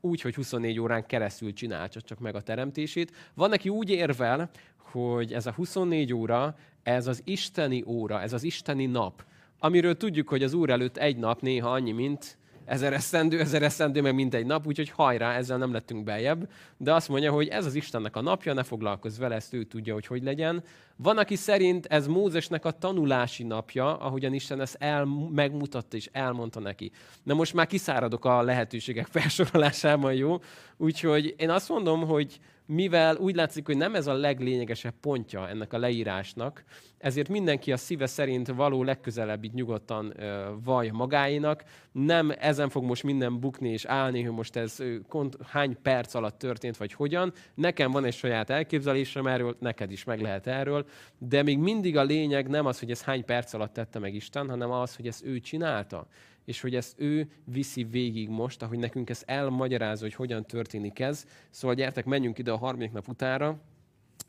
[0.00, 3.12] úgy, hogy 24 órán keresztül csinálja csak meg a teremtését.
[3.34, 8.42] Van, neki úgy érvel, hogy ez a 24 óra, ez az isteni óra, ez az
[8.42, 9.24] isteni nap,
[9.58, 14.00] amiről tudjuk, hogy az Úr előtt egy nap néha annyi, mint ezer eszendő, ezer eszendő,
[14.00, 16.50] meg mindegy nap, úgyhogy hajrá, ezzel nem lettünk beljebb.
[16.76, 19.94] De azt mondja, hogy ez az Istennek a napja, ne foglalkozz vele, ezt ő tudja,
[19.94, 20.62] hogy hogy legyen.
[20.96, 26.60] Van, aki szerint ez Mózesnek a tanulási napja, ahogyan Isten ezt el, megmutatta és elmondta
[26.60, 26.90] neki.
[27.22, 30.38] Na most már kiszáradok a lehetőségek felsorolásában, jó?
[30.76, 35.72] Úgyhogy én azt mondom, hogy mivel úgy látszik, hogy nem ez a leglényegesebb pontja ennek
[35.72, 36.64] a leírásnak,
[36.98, 41.64] ezért mindenki a szíve szerint való legközelebb itt nyugodtan ö, vallja magáénak.
[41.92, 46.38] Nem ezen fog most minden bukni és állni, hogy most ez kont, hány perc alatt
[46.38, 47.32] történt, vagy hogyan.
[47.54, 50.86] Nekem van egy saját elképzelésem erről, neked is meg lehet erről,
[51.18, 54.48] de még mindig a lényeg nem az, hogy ez hány perc alatt tette meg Isten,
[54.48, 56.06] hanem az, hogy ezt ő csinálta
[56.44, 61.26] és hogy ezt ő viszi végig most, ahogy nekünk ezt elmagyarázza, hogy hogyan történik ez.
[61.50, 63.60] Szóval gyertek, menjünk ide a harmadik nap utára,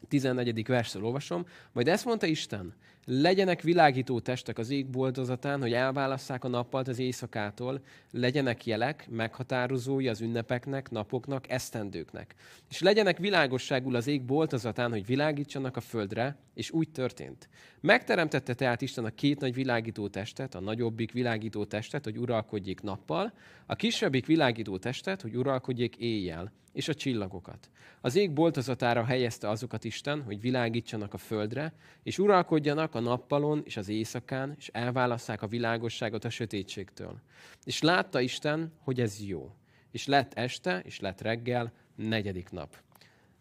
[0.08, 0.68] 14.
[0.68, 1.46] versről olvasom.
[1.72, 2.74] Majd ezt mondta Isten,
[3.06, 10.08] legyenek világító testek az ég boldozatán, hogy elválasszák a nappalt az éjszakától, legyenek jelek, meghatározói
[10.08, 12.36] az ünnepeknek, napoknak, esztendőknek.
[12.70, 17.50] És legyenek világosságul az ég boltozatán, hogy világítsanak a földre, és úgy történt.
[17.80, 23.34] Megteremtette tehát Isten a két nagy világító testet, a nagyobbik világító testet, hogy uralkodjék nappal,
[23.66, 27.70] a kisebbik világító testet, hogy uralkodjék éjjel és a csillagokat.
[28.02, 33.78] Az ég boltozatára helyezte azokat Isten, hogy világítsanak a földre, és uralkodjanak a nappalon és
[33.78, 37.22] az éjszakán, és elválasszák a világosságot a sötétségtől.
[37.64, 39.56] És látta Isten, hogy ez jó.
[39.92, 42.78] És lett este, és lett reggel, negyedik nap.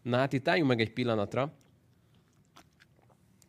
[0.01, 1.53] Na hát itt álljunk meg egy pillanatra.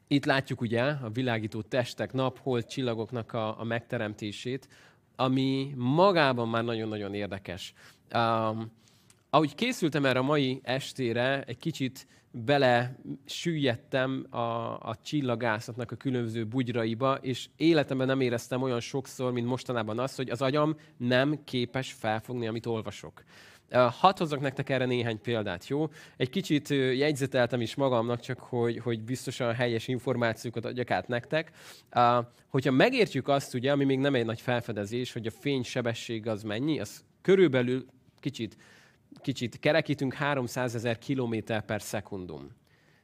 [0.08, 4.68] Itt látjuk ugye a világító testek, nap, hold, csillagoknak a, a megteremtését,
[5.16, 7.74] ami magában már nagyon-nagyon érdekes.
[8.14, 8.72] Um,
[9.30, 14.38] ahogy készültem erre a mai estére, egy kicsit bele süllyedtem a,
[14.78, 20.30] a csillagászatnak a különböző bugyraiba, és életemben nem éreztem olyan sokszor, mint mostanában azt, hogy
[20.30, 23.24] az agyam nem képes felfogni, amit olvasok.
[23.70, 25.88] Hadd hozzak nektek erre néhány példát, jó?
[26.16, 31.50] Egy kicsit jegyzeteltem is magamnak, csak hogy, hogy biztosan helyes információkat adjak át nektek.
[32.48, 36.42] Hogyha megértjük azt, ugye, ami még nem egy nagy felfedezés, hogy a fény sebesség az
[36.42, 37.86] mennyi, az körülbelül
[38.20, 38.56] kicsit
[39.20, 42.50] kicsit kerekítünk, 300 ezer kilométer per szekundum.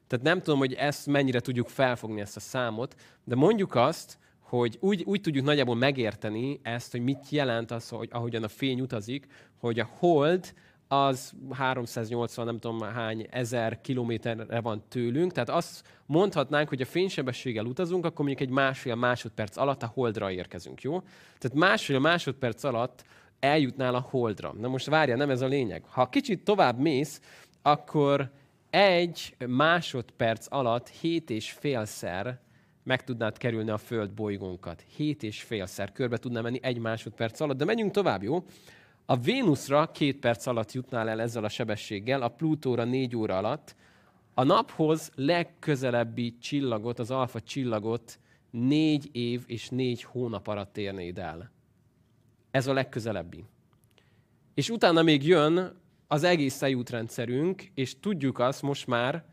[0.07, 2.95] Tehát nem tudom, hogy ezt mennyire tudjuk felfogni, ezt a számot,
[3.25, 8.09] de mondjuk azt, hogy úgy, úgy tudjuk nagyjából megérteni ezt, hogy mit jelent az, hogy
[8.13, 9.27] ahogyan a fény utazik,
[9.59, 10.55] hogy a hold
[10.89, 17.65] az 380, nem tudom hány ezer kilométerre van tőlünk, tehát azt mondhatnánk, hogy a fénysebességgel
[17.65, 21.01] utazunk, akkor mondjuk egy másfél másodperc alatt a holdra érkezünk, jó?
[21.39, 23.05] Tehát másfél másodperc alatt
[23.41, 24.53] eljutnál a holdra.
[24.53, 25.85] Na most várja, nem ez a lényeg.
[25.85, 27.21] Ha kicsit tovább mész,
[27.63, 28.31] akkor
[28.71, 32.41] egy másodperc alatt hét és félszer
[32.83, 34.85] meg tudnád kerülni a Föld bolygónkat.
[34.97, 38.45] Hét és félszer körbe tudná menni egy másodperc alatt, de menjünk tovább, jó?
[39.07, 43.75] A Vénuszra két perc alatt jutnál el ezzel a sebességgel, a Plutóra négy óra alatt,
[44.35, 48.19] a naphoz legközelebbi csillagot, az alfa csillagot
[48.51, 51.51] négy év és négy hónap alatt érnéd el.
[52.51, 53.45] Ez a legközelebbi.
[54.55, 59.25] És utána még jön az egész szejútrendszerünk, és tudjuk azt most már,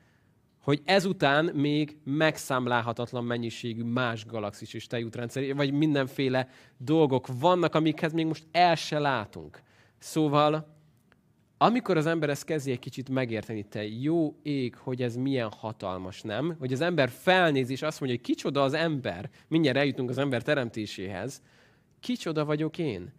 [0.67, 8.25] hogy ezután még megszámlálhatatlan mennyiségű más galaxis és tejútrendszer, vagy mindenféle dolgok vannak, amikhez még
[8.25, 9.62] most el se látunk.
[9.97, 10.75] Szóval,
[11.58, 16.21] amikor az ember ezt kezdi egy kicsit megérteni, te jó ég, hogy ez milyen hatalmas,
[16.21, 16.56] nem?
[16.60, 20.41] Hogy az ember felnéz és azt mondja, hogy kicsoda az ember, mindjárt eljutunk az ember
[20.41, 21.41] teremtéséhez,
[22.07, 23.13] kicsoda vagyok én,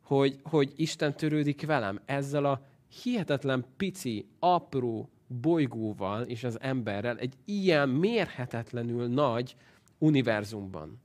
[0.00, 2.66] hogy, hogy Isten törődik velem ezzel a
[3.02, 9.56] hihetetlen pici, apró bolygóval és az emberrel egy ilyen mérhetetlenül nagy
[9.98, 11.00] univerzumban.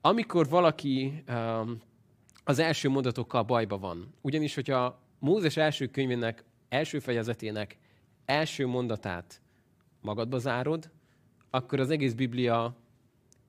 [0.00, 1.80] Amikor valaki um,
[2.44, 4.14] az első mondatokkal bajba van.
[4.20, 7.78] Ugyanis, hogyha Mózes első könyvének első fejezetének
[8.24, 9.40] első mondatát
[10.00, 10.90] magadba zárod,
[11.50, 12.76] akkor az egész Biblia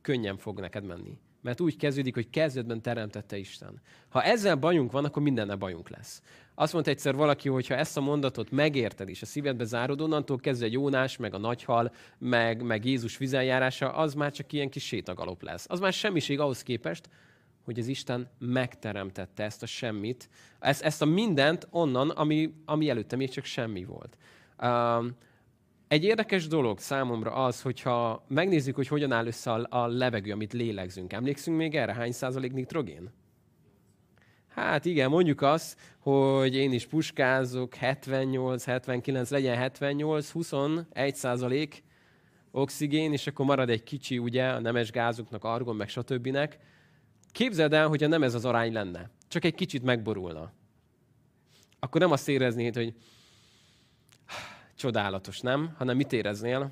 [0.01, 1.19] könnyen fog neked menni.
[1.41, 3.81] Mert úgy kezdődik, hogy kezdetben teremtette Isten.
[4.09, 6.21] Ha ezzel bajunk van, akkor mindenne bajunk lesz.
[6.55, 10.37] Azt mondta egyszer valaki, hogy ha ezt a mondatot megérted és a szívedbe zárod, onnantól
[10.37, 15.41] kezdve Jónás, meg a nagyhal, meg, meg Jézus vizeljárása, az már csak ilyen kis sétagalop
[15.41, 15.65] lesz.
[15.69, 17.09] Az már semmiség ahhoz képest,
[17.63, 23.15] hogy az Isten megteremtette ezt a semmit, ezt, ezt a mindent onnan, ami, ami előtte
[23.15, 24.17] még csak semmi volt.
[24.63, 25.15] Um,
[25.91, 31.13] egy érdekes dolog számomra az, hogyha megnézzük, hogy hogyan áll össze a, levegő, amit lélegzünk.
[31.13, 31.93] Emlékszünk még erre?
[31.93, 33.11] Hány százalék nitrogén?
[34.47, 41.83] Hát igen, mondjuk azt, hogy én is puskázok, 78, 79, legyen 78, 21 százalék
[42.51, 46.37] oxigén, és akkor marad egy kicsi, ugye, a nemes gázoknak, argon, meg stb.
[47.31, 50.51] Képzeld el, hogyha nem ez az arány lenne, csak egy kicsit megborulna.
[51.79, 52.95] Akkor nem azt éreznéd, hogy
[54.75, 55.75] csodálatos, nem?
[55.77, 56.71] Hanem mit éreznél?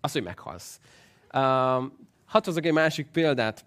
[0.00, 0.80] Az, hogy meghalsz.
[1.34, 1.40] Uh,
[2.24, 3.64] hadd hozok egy másik példát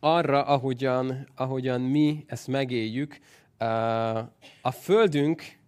[0.00, 3.18] arra, ahogyan, ahogyan mi ezt megéljük.
[3.60, 3.68] Uh,
[4.62, 5.58] a Földünk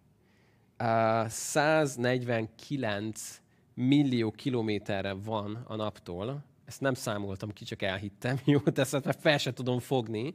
[0.79, 3.41] uh, 149
[3.75, 6.45] millió kilométerre van a naptól.
[6.65, 8.39] Ezt nem számoltam ki, csak elhittem.
[8.45, 10.35] Jó, de ezt már fel sem tudom fogni.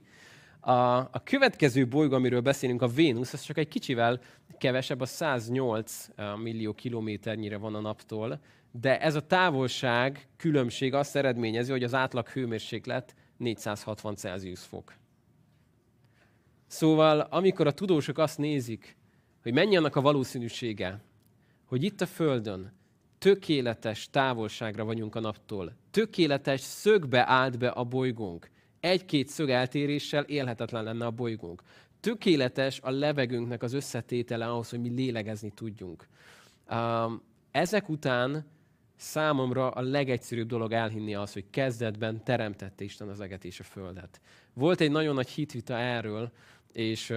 [0.60, 4.19] A, a következő bolygó, amiről beszélünk, a Vénusz, az csak egy kicsivel
[4.58, 6.08] kevesebb, a 108
[6.41, 8.39] millió kilométernyire van a naptól,
[8.72, 14.93] de ez a távolság különbség azt eredményezi, hogy az átlag hőmérséklet 460 Celsius fok.
[16.67, 18.98] Szóval, amikor a tudósok azt nézik,
[19.41, 21.02] hogy mennyi annak a valószínűsége,
[21.65, 22.74] hogy itt a Földön
[23.17, 30.84] tökéletes távolságra vagyunk a naptól, tökéletes szögbe állt be a bolygónk, egy-két szög eltéréssel élhetetlen
[30.84, 31.62] lenne a bolygónk.
[32.00, 36.08] Tökéletes a levegőnknek az összetétele ahhoz, hogy mi lélegezni tudjunk.
[37.52, 38.46] Ezek után
[38.96, 44.22] számomra a legegyszerűbb dolog elhinni az, hogy kezdetben teremtette Isten az eget és a földet.
[44.54, 46.32] Volt egy nagyon nagy hitvita erről,
[46.72, 47.13] és,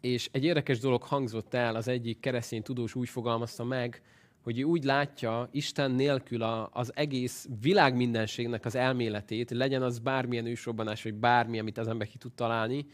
[0.00, 4.02] és egy érdekes dolog hangzott el, az egyik keresztény tudós úgy fogalmazta meg,
[4.42, 9.98] hogy ő úgy látja Isten nélkül a, az egész világ mindenségnek az elméletét, legyen az
[9.98, 12.86] bármilyen ősrobbanás, vagy bármi, amit az ember ki tud találni,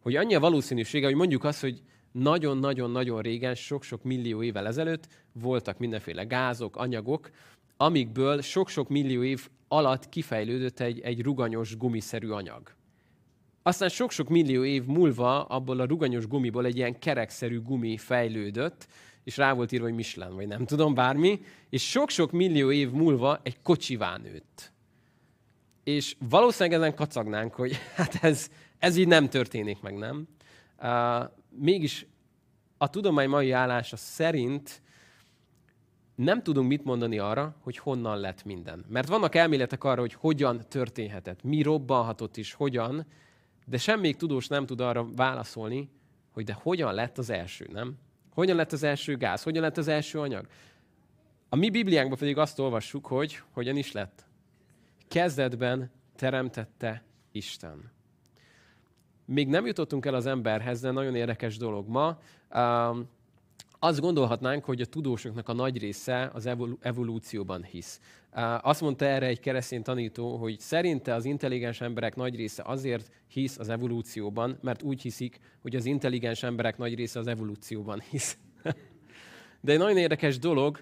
[0.00, 5.78] hogy annyi a valószínűsége, hogy mondjuk azt, hogy nagyon-nagyon-nagyon régen, sok-sok millió évvel ezelőtt voltak
[5.78, 7.30] mindenféle gázok, anyagok,
[7.76, 12.76] amikből sok-sok millió év alatt kifejlődött egy, egy ruganyos, gumiszerű anyag.
[13.62, 18.88] Aztán sok-sok millió év múlva abból a ruganyos gumiból egy ilyen kerekszerű gumi fejlődött,
[19.28, 23.40] és rá volt írva, hogy Michelin, vagy nem tudom, bármi, és sok-sok millió év múlva
[23.42, 24.72] egy kocsivá nőtt.
[25.84, 30.28] És valószínűleg ezen kacagnánk, hogy hát ez, ez így nem történik meg, nem?
[30.82, 32.06] Uh, mégis
[32.78, 34.82] a tudomány mai állása szerint
[36.14, 38.84] nem tudunk mit mondani arra, hogy honnan lett minden.
[38.88, 43.06] Mert vannak elméletek arra, hogy hogyan történhetett, mi robbanhatott is, hogyan,
[43.66, 45.90] de semmi tudós nem tud arra válaszolni,
[46.30, 47.98] hogy de hogyan lett az első, nem?
[48.38, 49.42] Hogyan lett az első gáz?
[49.42, 50.46] Hogyan lett az első anyag?
[51.48, 54.24] A mi Bibliánkban pedig azt olvassuk, hogy hogyan is lett.
[55.08, 57.92] Kezdetben teremtette Isten.
[59.24, 62.18] Még nem jutottunk el az emberhez, de nagyon érdekes dolog ma.
[62.54, 63.08] Um,
[63.78, 66.48] azt gondolhatnánk, hogy a tudósoknak a nagy része az
[66.80, 68.00] evolúcióban hisz.
[68.62, 73.58] Azt mondta erre egy keresztény tanító, hogy szerinte az intelligens emberek nagy része azért hisz
[73.58, 78.38] az evolúcióban, mert úgy hiszik, hogy az intelligens emberek nagy része az evolúcióban hisz.
[79.60, 80.80] De egy nagyon érdekes dolog,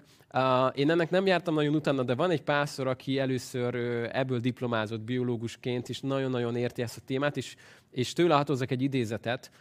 [0.73, 3.75] én ennek nem jártam nagyon utána, de van egy pászor, aki először
[4.11, 7.55] ebből diplomázott biológusként, és nagyon-nagyon érti ezt a témát, és,
[7.91, 9.51] és tőle hatózok egy idézetet.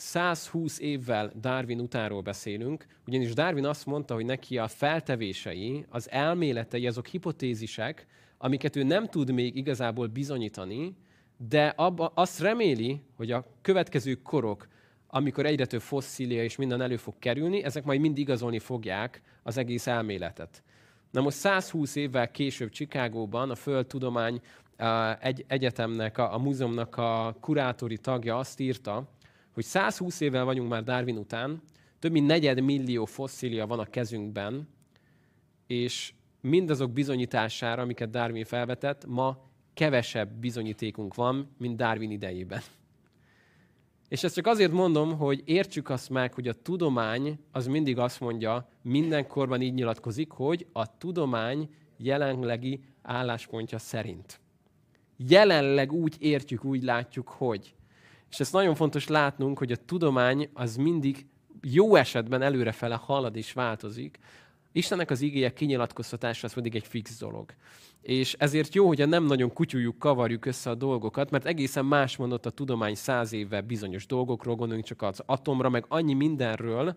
[0.00, 6.86] 120 évvel Darwin utánról beszélünk, ugyanis Darwin azt mondta, hogy neki a feltevései, az elméletei,
[6.86, 8.06] azok hipotézisek,
[8.38, 10.96] amiket ő nem tud még igazából bizonyítani,
[11.48, 14.68] de abba, azt reméli, hogy a következő korok,
[15.06, 19.56] amikor egyre több fosszília és minden elő fog kerülni, ezek majd mind igazolni fogják az
[19.56, 20.62] egész elméletet.
[21.10, 24.40] Na most 120 évvel később Csikágóban a Földtudomány
[25.20, 29.08] egy egyetemnek, a, a múzeumnak a kurátori tagja azt írta,
[29.52, 31.62] hogy 120 évvel vagyunk már Darwin után,
[31.98, 34.68] több mint negyed millió fosszília van a kezünkben,
[35.66, 42.60] és mindazok bizonyítására, amiket Darwin felvetett, ma kevesebb bizonyítékunk van, mint Darwin idejében.
[44.08, 48.20] És ezt csak azért mondom, hogy értsük azt meg, hogy a tudomány az mindig azt
[48.20, 54.40] mondja, mindenkorban így nyilatkozik, hogy a tudomány jelenlegi álláspontja szerint.
[55.16, 57.74] Jelenleg úgy értjük, úgy látjuk, hogy.
[58.30, 61.26] És ezt nagyon fontos látnunk, hogy a tudomány az mindig
[61.62, 64.18] jó esetben előrefele halad és változik.
[64.72, 67.54] Istennek az igéje kinyilatkoztatása az pedig egy fix dolog.
[68.02, 72.46] És ezért jó, hogyha nem nagyon kutyuljuk, kavarjuk össze a dolgokat, mert egészen más mondott
[72.46, 76.96] a tudomány száz éve bizonyos dolgokról, gondoljunk csak az atomra, meg annyi mindenről,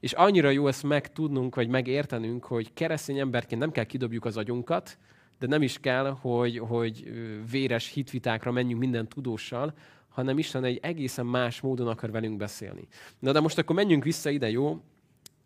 [0.00, 4.98] és annyira jó ezt megtudnunk, vagy megértenünk, hogy keresztény emberként nem kell kidobjuk az agyunkat,
[5.38, 7.12] de nem is kell, hogy, hogy
[7.50, 9.74] véres hitvitákra menjünk minden tudóssal,
[10.12, 12.88] hanem Isten egy egészen más módon akar velünk beszélni.
[13.18, 14.80] Na de most akkor menjünk vissza ide, jó?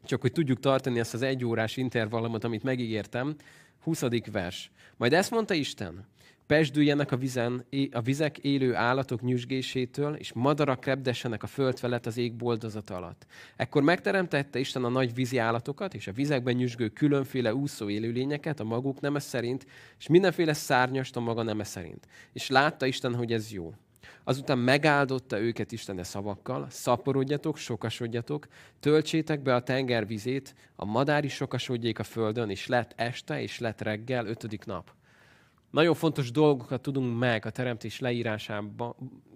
[0.05, 3.37] Csak hogy tudjuk tartani ezt az egyórás intervallumot, amit megígértem.
[3.83, 4.03] 20.
[4.33, 4.71] vers.
[4.97, 6.07] Majd ezt mondta Isten,
[6.47, 12.17] pesdüljenek a, vizen, a vizek élő állatok nyüzsgésétől, és madarak repdessenek a föld felett az
[12.17, 13.27] ég boldozata alatt.
[13.57, 18.65] Ekkor megteremtette Isten a nagy vízi állatokat, és a vizekben nyüzsgő különféle úszó élőlényeket a
[18.65, 19.67] maguk neme szerint,
[19.99, 22.07] és mindenféle szárnyast a maga neme szerint.
[22.33, 23.75] És látta Isten, hogy ez jó.
[24.25, 28.47] Azután megáldotta őket Isten szavakkal, szaporodjatok, sokasodjatok,
[28.81, 33.59] töltsétek be a tenger vizét, a madár is sokasodjék a földön, és lett este, és
[33.59, 34.91] lett reggel, ötödik nap.
[35.71, 38.95] Nagyon fontos dolgokat tudunk meg a teremtés leírásában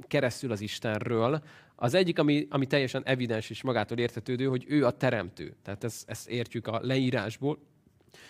[0.08, 1.42] keresztül az Istenről.
[1.76, 5.56] Az egyik, ami, ami teljesen evidens és magától értetődő, hogy ő a teremtő.
[5.62, 7.58] Tehát ezt, ezt értjük a leírásból.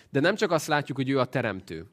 [0.09, 1.85] De nem csak azt látjuk, hogy ő a teremtő,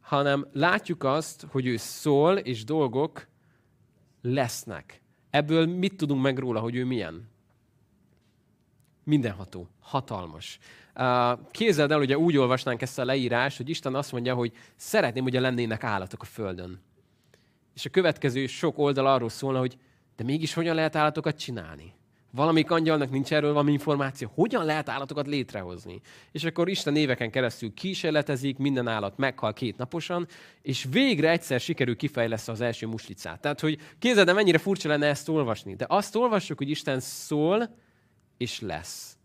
[0.00, 3.26] hanem látjuk azt, hogy ő szól, és dolgok
[4.32, 5.00] lesznek.
[5.30, 7.28] Ebből mit tudunk meg róla, hogy ő milyen?
[9.04, 10.58] Mindenható, hatalmas.
[11.50, 15.32] Képzeld el, ugye úgy olvasnánk ezt a leírást, hogy Isten azt mondja, hogy szeretném, hogy
[15.32, 16.80] lennének állatok a Földön.
[17.74, 19.78] És a következő sok oldal arról szólna, hogy
[20.16, 21.94] de mégis hogyan lehet állatokat csinálni?
[22.36, 24.30] Valamik angyalnak nincs erről valami információ.
[24.34, 26.00] Hogyan lehet állatokat létrehozni?
[26.32, 30.26] És akkor Isten éveken keresztül kísérletezik, minden állat meghal két naposan,
[30.62, 33.40] és végre egyszer sikerül kifejlesz az első muslicát.
[33.40, 35.74] Tehát, hogy képzeld, mennyire furcsa lenne ezt olvasni.
[35.74, 37.76] De azt olvassuk, hogy Isten szól,
[38.36, 39.16] és lesz.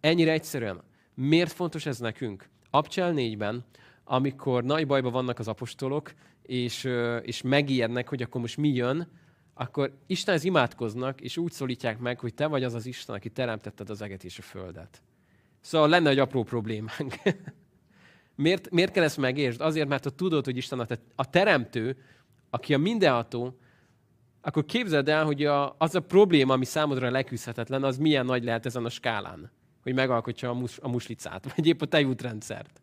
[0.00, 0.80] Ennyire egyszerűen.
[1.14, 2.48] Miért fontos ez nekünk?
[2.70, 3.64] Abcsel 4-ben,
[4.04, 6.88] amikor nagy bajban vannak az apostolok, és,
[7.22, 9.08] és megijednek, hogy akkor most mi jön,
[9.60, 13.90] akkor Istenhez imádkoznak, és úgy szólítják meg, hogy te vagy az az Isten, aki teremtetted
[13.90, 15.02] az eget és a földet.
[15.60, 17.14] Szóval lenne egy apró problémánk.
[18.34, 19.60] miért, miért kell ezt megértsd?
[19.60, 21.96] Azért, mert ha tudod, hogy Isten a, te, a teremtő,
[22.50, 23.58] aki a mindenható,
[24.40, 28.66] akkor képzeld el, hogy a, az a probléma, ami számodra leküzdhetetlen, az milyen nagy lehet
[28.66, 29.50] ezen a skálán,
[29.82, 32.80] hogy megalkotja a, mus, a muslicát, vagy épp a tejútrendszert.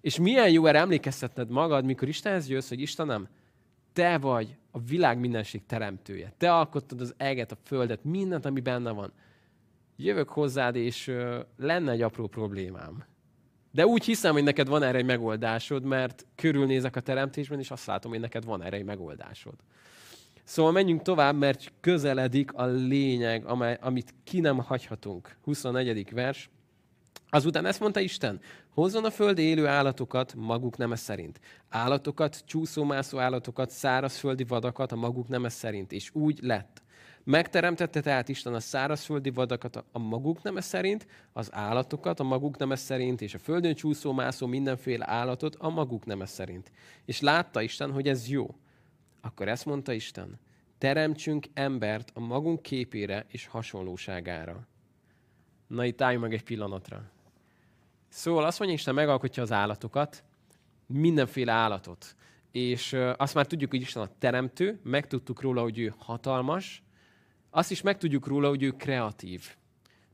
[0.00, 3.28] És milyen jó erre emlékeztetned magad, mikor Istenhez jössz, hogy Istenem,
[3.98, 6.32] te vagy a világ mindenség teremtője.
[6.36, 9.12] Te alkottad az eget, a földet, mindent, ami benne van.
[9.96, 13.04] Jövök hozzád, és ö, lenne egy apró problémám.
[13.72, 17.86] De úgy hiszem, hogy neked van erre egy megoldásod, mert körülnézek a teremtésben, és azt
[17.86, 19.54] látom, hogy neked van erre egy megoldásod.
[20.44, 25.36] Szóval menjünk tovább, mert közeledik a lényeg, amely, amit ki nem hagyhatunk.
[25.42, 26.12] 24.
[26.12, 26.50] vers.
[27.30, 28.40] Azután ezt mondta Isten,
[28.78, 31.40] hozzon a föld élő állatokat maguk neme szerint.
[31.68, 35.92] Állatokat, csúszómászó állatokat, szárazföldi vadakat a maguk neme szerint.
[35.92, 36.82] És úgy lett.
[37.24, 42.76] Megteremtette tehát Isten a szárazföldi vadakat a maguk neme szerint, az állatokat a maguk neme
[42.76, 46.70] szerint, és a földön csúszómászó mindenféle állatot a maguk neme szerint.
[47.04, 48.54] És látta Isten, hogy ez jó.
[49.20, 50.38] Akkor ezt mondta Isten,
[50.78, 54.66] teremtsünk embert a magunk képére és hasonlóságára.
[55.66, 57.16] Na itt álljunk meg egy pillanatra.
[58.08, 60.24] Szóval azt mondja, Isten megalkotja az állatokat,
[60.86, 62.16] mindenféle állatot.
[62.52, 66.82] És azt már tudjuk, hogy Isten a teremtő, megtudtuk róla, hogy ő hatalmas,
[67.50, 69.56] azt is megtudjuk róla, hogy ő kreatív.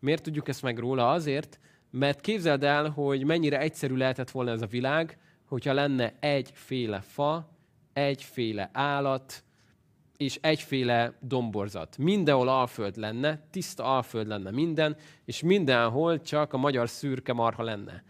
[0.00, 1.10] Miért tudjuk ezt meg róla?
[1.10, 1.58] Azért,
[1.90, 7.48] mert képzeld el, hogy mennyire egyszerű lehetett volna ez a világ, hogyha lenne egyféle fa,
[7.92, 9.43] egyféle állat,
[10.24, 11.98] és egyféle domborzat.
[11.98, 18.02] Mindenhol alföld lenne, tiszta alföld lenne minden, és mindenhol csak a magyar szürke marha lenne.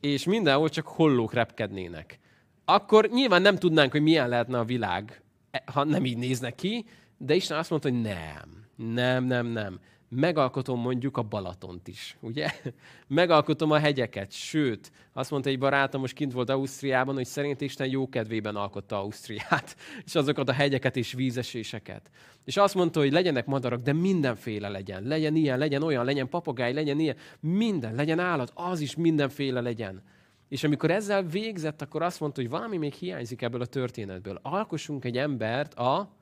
[0.00, 2.18] És mindenhol csak hollók repkednének.
[2.64, 6.84] Akkor nyilván nem tudnánk, hogy milyen lehetne a világ, e, ha nem így néznek ki,
[7.18, 9.80] de Isten azt mondta, hogy nem, nem, nem, nem
[10.14, 12.48] megalkotom mondjuk a Balatont is, ugye?
[13.06, 17.88] Megalkotom a hegyeket, sőt, azt mondta egy barátom, most kint volt Ausztriában, hogy szerint Isten
[17.88, 22.10] jó kedvében alkotta Ausztriát, és azokat a hegyeket és vízeséseket.
[22.44, 25.02] És azt mondta, hogy legyenek madarak, de mindenféle legyen.
[25.02, 30.02] Legyen ilyen, legyen olyan, legyen papagáj, legyen ilyen, minden, legyen állat, az is mindenféle legyen.
[30.48, 34.38] És amikor ezzel végzett, akkor azt mondta, hogy valami még hiányzik ebből a történetből.
[34.42, 36.16] Alkossunk egy embert a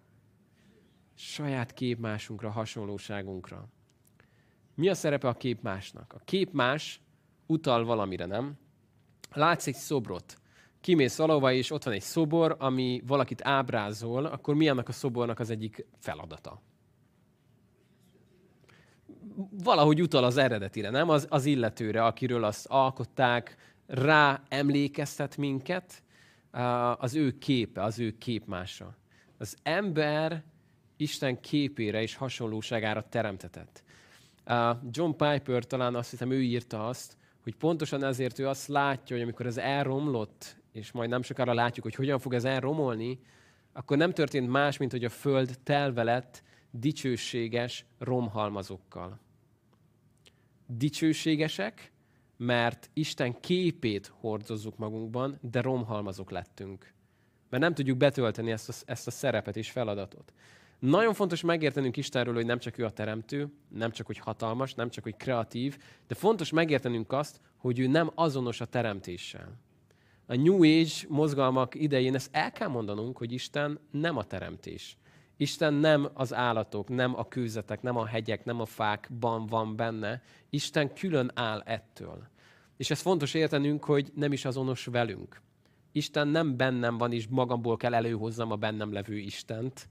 [1.14, 3.68] saját képmásunkra, hasonlóságunkra.
[4.80, 6.12] Mi a szerepe a képmásnak?
[6.12, 7.00] A képmás
[7.46, 8.58] utal valamire, nem?
[9.32, 10.36] Látsz egy szobrot.
[10.80, 15.38] kimész valahova, és ott van egy szobor, ami valakit ábrázol, akkor mi annak a szobornak
[15.38, 16.62] az egyik feladata?
[19.50, 21.08] Valahogy utal az eredetire, nem?
[21.08, 23.56] Az, az illetőre, akiről azt alkották,
[23.86, 26.02] rá emlékeztet minket,
[26.98, 28.96] az ő képe, az ő képmása.
[29.38, 30.44] Az ember
[30.96, 33.82] Isten képére és hasonlóságára teremtetett.
[34.90, 39.24] John Piper talán azt hiszem ő írta azt, hogy pontosan ezért ő azt látja, hogy
[39.24, 43.20] amikor ez elromlott, és majd nem sokára látjuk, hogy hogyan fog ez elromolni,
[43.72, 49.18] akkor nem történt más, mint hogy a föld telve lett dicsőséges romhalmazokkal.
[50.66, 51.92] Dicsőségesek,
[52.36, 56.92] mert Isten képét hordozzuk magunkban, de romhalmazok lettünk.
[57.48, 60.32] Mert nem tudjuk betölteni ezt a, ezt a szerepet és feladatot.
[60.80, 64.90] Nagyon fontos megértenünk Istenről, hogy nem csak ő a teremtő, nem csak hogy hatalmas, nem
[64.90, 69.58] csak hogy kreatív, de fontos megértenünk azt, hogy ő nem azonos a teremtéssel.
[70.26, 74.96] A New Age mozgalmak idején ezt el kell mondanunk, hogy Isten nem a teremtés.
[75.36, 80.22] Isten nem az állatok, nem a kőzetek, nem a hegyek, nem a fákban van benne.
[80.50, 82.28] Isten külön áll ettől.
[82.76, 85.40] És ez fontos értenünk, hogy nem is azonos velünk.
[85.92, 89.88] Isten nem bennem van, és magamból kell előhozzam a bennem levő Istent,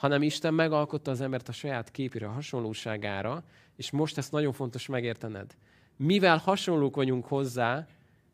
[0.00, 3.44] hanem Isten megalkotta az embert a saját képére, a hasonlóságára,
[3.76, 5.56] és most ezt nagyon fontos megértened.
[5.96, 7.86] Mivel hasonlók vagyunk hozzá,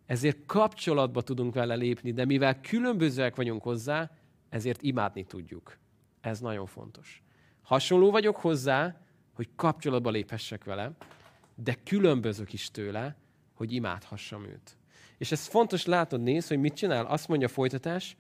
[0.07, 4.11] ezért kapcsolatba tudunk vele lépni, de mivel különbözőek vagyunk hozzá,
[4.49, 5.79] ezért imádni tudjuk.
[6.21, 7.23] Ez nagyon fontos.
[7.63, 9.01] Hasonló vagyok hozzá,
[9.33, 10.93] hogy kapcsolatba léphessek vele,
[11.55, 13.17] de különbözök is tőle,
[13.55, 14.77] hogy imádhassam őt.
[15.19, 17.07] És ez fontos látod, néz, hogy mit csinál.
[17.07, 18.17] Azt mondja a folytatás,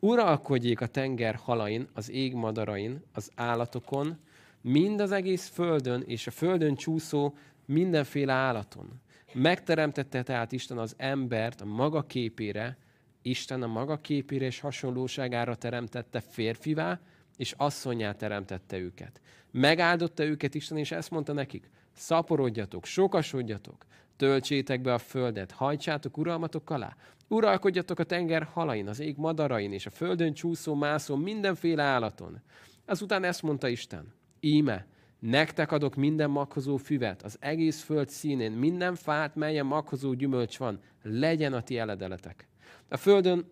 [0.00, 4.18] uralkodjék a tenger halain, az ég madarain, az állatokon,
[4.60, 7.34] mind az egész földön, és a földön csúszó
[7.64, 9.00] mindenféle állaton.
[9.32, 12.76] Megteremtette tehát Isten az embert a maga képére,
[13.22, 17.00] Isten a maga képére és hasonlóságára teremtette férfivá,
[17.36, 19.20] és asszonyá teremtette őket.
[19.50, 23.86] Megáldotta őket Isten, és ezt mondta nekik, szaporodjatok, sokasodjatok,
[24.18, 26.96] töltsétek be a földet, hajtsátok uralmatok alá,
[27.28, 32.40] uralkodjatok a tenger halain, az ég madarain, és a földön csúszó, mászó mindenféle állaton.
[32.86, 34.86] Azután ezt mondta Isten, íme,
[35.18, 40.80] nektek adok minden maghozó füvet, az egész föld színén, minden fát, melyen maghozó gyümölcs van,
[41.02, 42.48] legyen a ti eledeletek.
[42.88, 43.50] A földön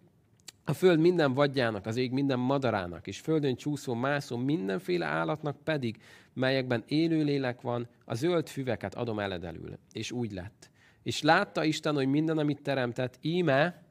[0.68, 5.96] a föld minden vadjának, az ég minden madarának, és földön csúszó, mászó mindenféle állatnak pedig,
[6.32, 9.78] melyekben élőlélek van, a zöld füveket adom eledelül.
[9.92, 10.70] És úgy lett.
[11.02, 13.82] És látta Isten, hogy minden, amit teremtett, íme,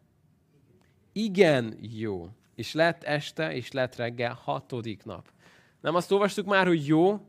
[1.11, 2.29] igen jó.
[2.55, 5.31] És lett este, és lett reggel, hatodik nap.
[5.81, 7.19] Nem azt olvastuk már, hogy jó?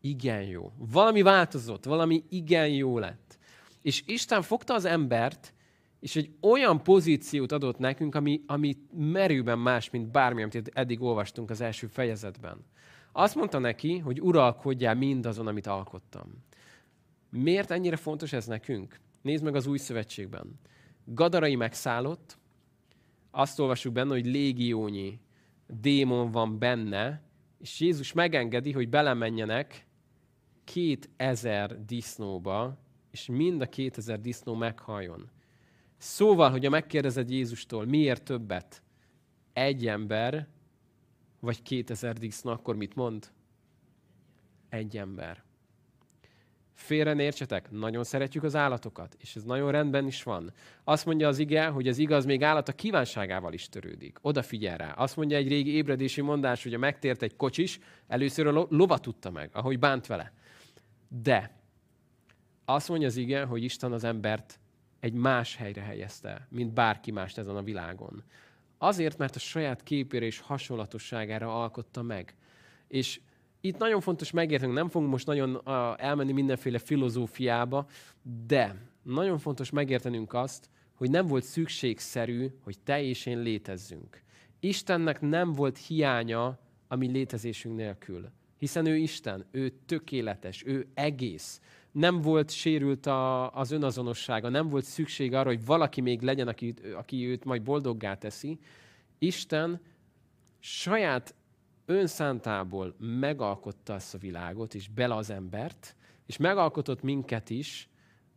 [0.00, 0.72] Igen jó.
[0.76, 3.38] Valami változott, valami igen jó lett.
[3.82, 5.54] És Isten fogta az embert,
[6.00, 11.50] és egy olyan pozíciót adott nekünk, ami, ami merőben más, mint bármi, amit eddig olvastunk
[11.50, 12.64] az első fejezetben.
[13.12, 16.44] Azt mondta neki, hogy uralkodjál mindazon, amit alkottam.
[17.30, 19.00] Miért ennyire fontos ez nekünk?
[19.22, 20.60] Nézd meg az új szövetségben.
[21.04, 22.38] Gadarai megszállott,
[23.30, 25.20] azt olvassuk benne, hogy légiónyi
[25.66, 27.22] démon van benne,
[27.60, 29.86] és Jézus megengedi, hogy belemenjenek
[30.64, 32.78] két ezer disznóba,
[33.10, 35.30] és mind a kétezer disznó meghalljon.
[35.98, 38.82] Szóval, hogyha megkérdezed Jézustól, miért többet?
[39.52, 40.46] Egy ember,
[41.40, 43.30] vagy kétezer disznó, akkor mit mond?
[44.68, 45.42] Egy ember.
[46.74, 50.52] Félre értsetek, nagyon szeretjük az állatokat, és ez nagyon rendben is van.
[50.84, 54.18] Azt mondja az ige, hogy az igaz még állat a kívánságával is törődik.
[54.20, 54.90] Odafigyel rá.
[54.92, 59.30] Azt mondja egy régi ébredési mondás, hogy a megtért egy kocsis, először a lova tudta
[59.30, 60.32] meg, ahogy bánt vele.
[61.22, 61.60] De
[62.64, 64.60] azt mondja az ige, hogy Isten az embert
[65.00, 68.22] egy más helyre helyezte, mint bárki mást ezen a világon.
[68.78, 72.34] Azért, mert a saját képére és hasonlatosságára alkotta meg.
[72.88, 73.20] És
[73.60, 75.62] itt nagyon fontos megértenünk, nem fogunk most nagyon
[75.96, 77.86] elmenni mindenféle filozófiába,
[78.46, 84.22] de nagyon fontos megértenünk azt, hogy nem volt szükségszerű, hogy te és én létezzünk.
[84.60, 88.30] Istennek nem volt hiánya a mi létezésünk nélkül.
[88.58, 91.60] Hiszen ő Isten, ő tökéletes, ő egész
[91.92, 96.74] nem volt sérült a, az önazonossága, nem volt szükség arra, hogy valaki még legyen, aki,
[96.96, 98.58] aki őt majd boldoggá teszi.
[99.18, 99.80] Isten
[100.58, 101.34] saját
[101.86, 107.88] önszántából megalkotta ezt a világot, és bele az embert, és megalkotott minket is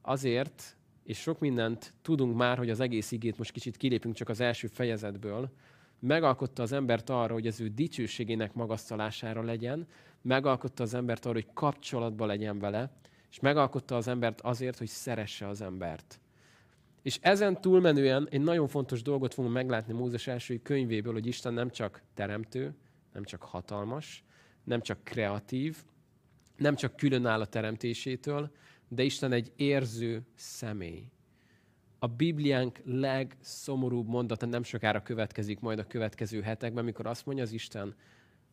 [0.02, 4.40] azért, és sok mindent tudunk már, hogy az egész igét most kicsit kilépünk csak az
[4.40, 5.52] első fejezetből,
[6.00, 9.88] megalkotta az embert arra, hogy az ő dicsőségének magasztalására legyen,
[10.22, 12.92] megalkotta az embert arra, hogy kapcsolatba legyen vele,
[13.32, 16.20] és megalkotta az embert azért, hogy szeresse az embert.
[17.02, 21.70] És ezen túlmenően egy nagyon fontos dolgot fogunk meglátni Mózes első könyvéből, hogy Isten nem
[21.70, 22.76] csak teremtő,
[23.14, 24.24] nem csak hatalmas,
[24.64, 25.78] nem csak kreatív,
[26.58, 28.52] nem csak különáll a teremtésétől,
[28.88, 31.08] de Isten egy érző személy.
[32.00, 37.52] A Bibliánk legszomorúbb mondata nem sokára következik majd a következő hetekben, amikor azt mondja az
[37.52, 37.96] Isten,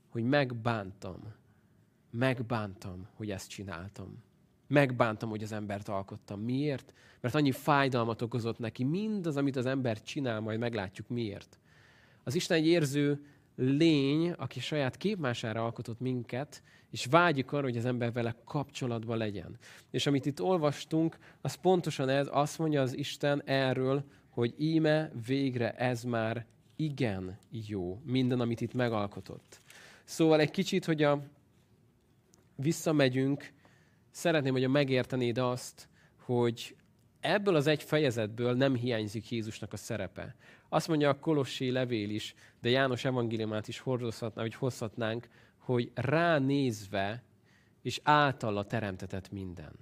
[0.09, 1.35] hogy megbántam,
[2.11, 4.27] megbántam, hogy ezt csináltam.
[4.69, 6.41] Megbántam, hogy az embert alkottam.
[6.41, 6.95] Miért?
[7.21, 8.85] Mert annyi fájdalmat okozott neki.
[8.85, 11.59] Mindaz, amit az ember csinál, majd meglátjuk miért.
[12.25, 13.25] Az Isten egy érző
[13.57, 19.57] lény, aki saját képmására alkotott minket, és vágyik arra, hogy az ember vele kapcsolatban legyen.
[19.91, 25.73] És amit itt olvastunk, az pontosan ez, azt mondja az Isten erről, hogy íme végre
[25.73, 26.47] ez már
[26.77, 29.61] igen jó, minden, amit itt megalkotott.
[30.05, 31.23] Szóval egy kicsit, hogy a
[32.57, 33.53] visszamegyünk,
[34.19, 36.77] szeretném, hogy a megértenéd azt, hogy
[37.21, 40.37] ebből az egy fejezetből nem hiányzik Jézusnak a szerepe.
[40.69, 47.23] Azt mondja a Kolossi levél is, de János evangéliumát is hordozhatná, hogy hozhatnánk, hogy ránézve
[47.83, 49.73] és általa teremtetett minden.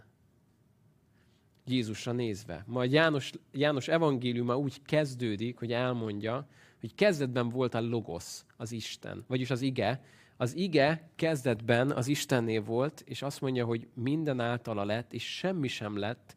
[1.65, 2.65] Jézusra nézve.
[2.67, 6.49] Majd János, János evangéliuma úgy kezdődik, hogy elmondja,
[6.81, 10.05] hogy kezdetben volt a logosz, az Isten, vagyis az ige.
[10.37, 15.69] Az ige kezdetben az Istennél volt, és azt mondja, hogy minden általa lett, és semmi
[15.69, 16.37] sem lett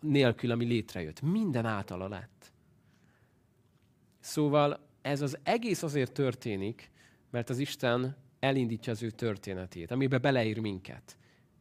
[0.00, 1.20] nélkül, ami létrejött.
[1.20, 2.52] Minden általa lett.
[4.20, 6.90] Szóval ez az egész azért történik,
[7.30, 11.16] mert az Isten elindítja az ő történetét, amiben beleír minket.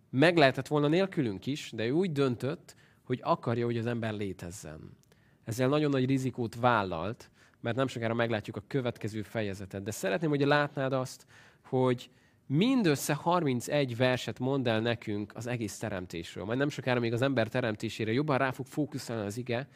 [0.09, 4.97] Meg lehetett volna nélkülünk is, de ő úgy döntött, hogy akarja, hogy az ember létezzen.
[5.43, 7.31] Ezzel nagyon nagy rizikót vállalt,
[7.67, 9.83] mert nem sokára meglátjuk a következő fejezetet.
[9.83, 11.25] De szeretném, hogy látnád azt,
[11.63, 12.09] hogy
[12.45, 16.45] mindössze 31 verset mond el nekünk az egész teremtésről.
[16.45, 19.67] Majd nem sokára még az ember teremtésére jobban rá fog fókuszálni az ige.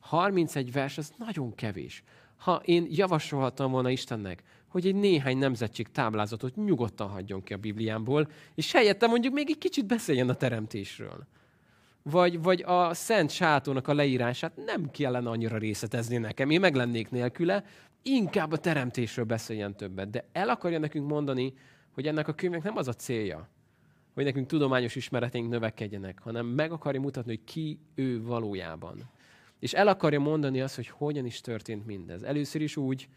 [0.00, 2.02] 31 vers, az nagyon kevés.
[2.36, 8.30] Ha én javasolhattam volna Istennek, hogy egy néhány nemzetség táblázatot nyugodtan hagyjon ki a Bibliámból,
[8.54, 11.26] és helyette mondjuk még egy kicsit beszéljen a teremtésről.
[12.02, 17.10] Vagy, vagy a Szent Sátónak a leírását nem kellene annyira részletezni nekem, én meg lennék
[17.10, 17.64] nélküle,
[18.02, 20.10] inkább a teremtésről beszéljen többet.
[20.10, 21.54] De el akarja nekünk mondani,
[21.90, 23.48] hogy ennek a könyvnek nem az a célja,
[24.14, 29.10] hogy nekünk tudományos ismereteink növekedjenek, hanem meg akarja mutatni, hogy ki ő valójában.
[29.58, 32.22] És el akarja mondani azt, hogy hogyan is történt mindez.
[32.22, 33.08] Először is úgy,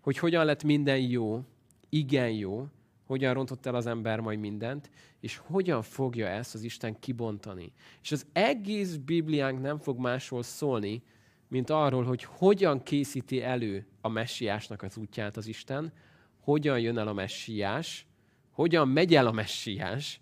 [0.00, 1.40] hogy hogyan lett minden jó,
[1.88, 2.66] igen jó,
[3.12, 4.90] hogyan rontott el az ember majd mindent,
[5.20, 7.72] és hogyan fogja ezt az Isten kibontani.
[8.02, 11.02] És az egész Bibliánk nem fog másról szólni,
[11.48, 15.92] mint arról, hogy hogyan készíti elő a messiásnak az útját az Isten,
[16.40, 18.06] hogyan jön el a messiás,
[18.50, 20.20] hogyan megy el a messiás,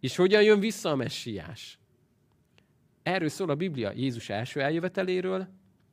[0.00, 1.78] és hogyan jön vissza a messiás.
[3.02, 5.48] Erről szól a Biblia Jézus első eljöveteléről,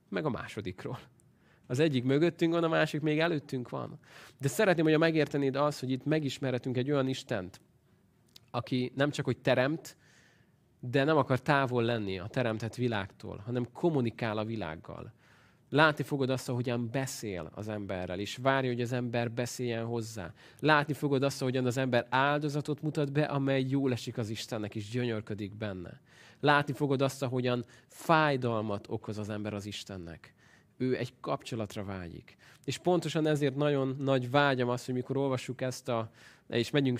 [0.09, 0.99] meg a másodikról.
[1.67, 3.99] Az egyik mögöttünk van, a másik még előttünk van.
[4.39, 7.61] De szeretném, hogy megértenéd az, hogy itt megismerhetünk egy olyan Istent,
[8.51, 9.97] aki nem csak hogy teremt,
[10.79, 15.13] de nem akar távol lenni a teremtett világtól, hanem kommunikál a világgal.
[15.69, 20.33] Látni fogod azt, ahogyan beszél az emberrel, és várja, hogy az ember beszéljen hozzá.
[20.59, 24.89] Látni fogod azt, ahogyan az ember áldozatot mutat be, amely jól esik az Istennek, és
[24.89, 25.99] gyönyörködik benne.
[26.39, 30.33] Látni fogod azt, ahogyan fájdalmat okoz az ember az Istennek
[30.83, 32.37] ő egy kapcsolatra vágyik.
[32.65, 36.11] És pontosan ezért nagyon nagy vágyam az, hogy mikor olvassuk ezt a,
[36.47, 36.99] és megyünk,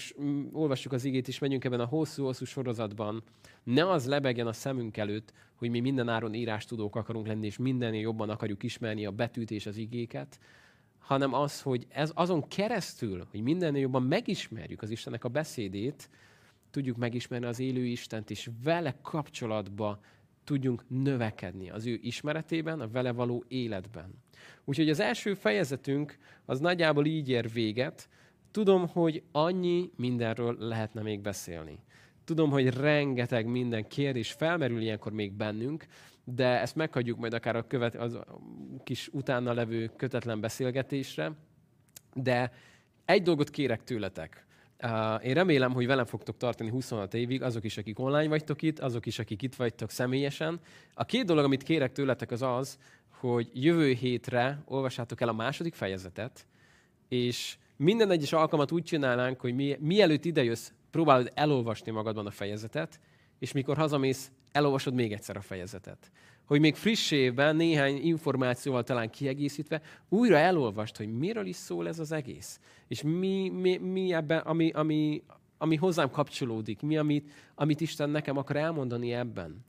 [0.51, 3.23] olvassuk az igét, és megyünk ebben a hosszú-hosszú sorozatban,
[3.63, 8.01] ne az lebegjen a szemünk előtt, hogy mi minden áron írástudók akarunk lenni, és mindennél
[8.01, 10.39] jobban akarjuk ismerni a betűt és az igéket,
[10.99, 16.09] hanem az, hogy ez azon keresztül, hogy mindennél jobban megismerjük az Istennek a beszédét,
[16.71, 19.99] tudjuk megismerni az élő Istent, és vele kapcsolatba
[20.43, 24.13] tudjunk növekedni az ő ismeretében, a vele való életben.
[24.65, 28.09] Úgyhogy az első fejezetünk az nagyjából így ér véget.
[28.51, 31.79] Tudom, hogy annyi mindenről lehetne még beszélni.
[32.23, 35.85] Tudom, hogy rengeteg minden kérdés felmerül ilyenkor még bennünk,
[36.23, 38.39] de ezt meghagyjuk majd akár a követ, az a
[38.83, 41.31] kis utána levő kötetlen beszélgetésre.
[42.13, 42.51] De
[43.05, 44.45] egy dolgot kérek tőletek.
[44.83, 48.79] Uh, én remélem, hogy velem fogtok tartani 26 évig, azok is, akik online vagytok itt,
[48.79, 50.59] azok is, akik itt vagytok személyesen.
[50.93, 52.77] A két dolog, amit kérek tőletek, az az,
[53.19, 56.45] hogy jövő hétre olvassátok el a második fejezetet,
[57.07, 62.99] és minden egyes alkalmat úgy csinálnánk, hogy mi, mielőtt idejössz, próbálod elolvasni magadban a fejezetet,
[63.43, 66.11] és mikor hazamész, elolvasod még egyszer a fejezetet
[66.45, 71.99] hogy még friss évben néhány információval talán kiegészítve újra elolvast, hogy miről is szól ez
[71.99, 72.59] az egész.
[72.87, 75.23] És mi, mi, mi ebben, ami, ami,
[75.57, 79.65] ami hozzám kapcsolódik, mi, amit, amit Isten nekem akar elmondani ebben.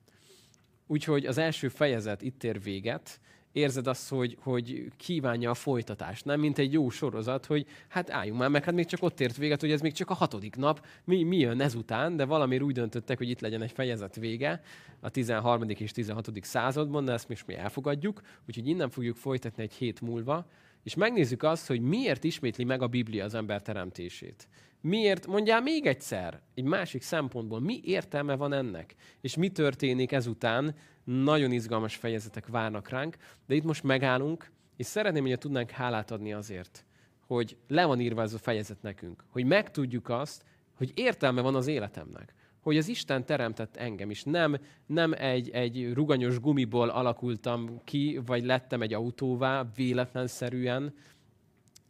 [0.87, 3.21] Úgyhogy az első fejezet itt ér véget,
[3.55, 8.39] érzed azt, hogy, hogy kívánja a folytatást, nem mint egy jó sorozat, hogy hát álljunk
[8.39, 10.87] már meg, hát még csak ott ért véget, hogy ez még csak a hatodik nap,
[11.05, 14.63] mi, mi jön ezután, de valamiért úgy döntöttek, hogy itt legyen egy fejezet vége
[15.01, 15.69] a 13.
[15.69, 16.31] és 16.
[16.41, 20.47] században, de ezt most mi elfogadjuk, úgyhogy innen fogjuk folytatni egy hét múlva,
[20.83, 24.49] és megnézzük azt, hogy miért ismétli meg a Biblia az ember teremtését.
[24.81, 28.95] Miért, mondjál még egyszer, egy másik szempontból, mi értelme van ennek?
[29.21, 30.75] És mi történik ezután?
[31.05, 36.33] Nagyon izgalmas fejezetek várnak ránk, de itt most megállunk, és szeretném, hogy tudnánk hálát adni
[36.33, 36.85] azért,
[37.27, 39.25] hogy le van írva ez a fejezet nekünk.
[39.31, 40.45] Hogy megtudjuk azt,
[40.77, 42.35] hogy értelme van az életemnek.
[42.61, 44.23] Hogy az Isten teremtett engem is.
[44.23, 50.95] Nem, nem egy, egy ruganyos gumiból alakultam ki, vagy lettem egy autóvá véletlenszerűen,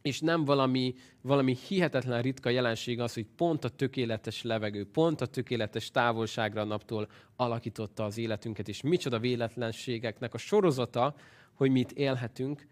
[0.05, 5.25] és nem valami, valami hihetetlen ritka jelenség az, hogy pont a tökéletes levegő, pont a
[5.25, 11.15] tökéletes távolságra a naptól alakította az életünket, és micsoda véletlenségeknek a sorozata,
[11.53, 12.67] hogy mit élhetünk,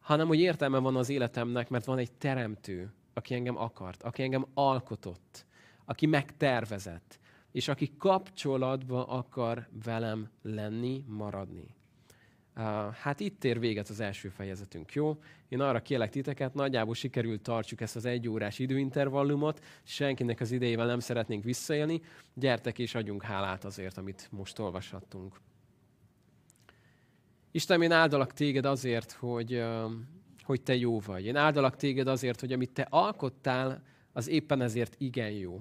[0.00, 4.46] hanem hogy értelme van az életemnek, mert van egy teremtő, aki engem akart, aki engem
[4.54, 5.46] alkotott,
[5.84, 7.18] aki megtervezett,
[7.52, 11.75] és aki kapcsolatba akar velem lenni, maradni.
[12.92, 15.18] Hát itt ér véget az első fejezetünk, jó?
[15.48, 20.86] Én arra kérlek titeket, nagyjából sikerült tartsuk ezt az egy órás időintervallumot, senkinek az idejével
[20.86, 22.00] nem szeretnénk visszaélni,
[22.34, 25.40] gyertek és adjunk hálát azért, amit most olvashattunk.
[27.50, 29.64] Isten, én áldalak téged azért, hogy,
[30.42, 31.24] hogy te jó vagy.
[31.24, 33.82] Én áldalak téged azért, hogy amit te alkottál,
[34.12, 35.60] az éppen ezért igen jó.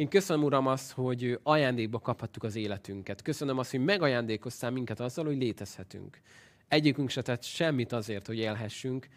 [0.00, 3.22] Én köszönöm, Uram, azt, hogy ajándékba kaphattuk az életünket.
[3.22, 6.20] Köszönöm azt, hogy megajándékoztál minket azzal, hogy létezhetünk.
[6.68, 9.08] Egyikünk se tett semmit azért, hogy élhessünk,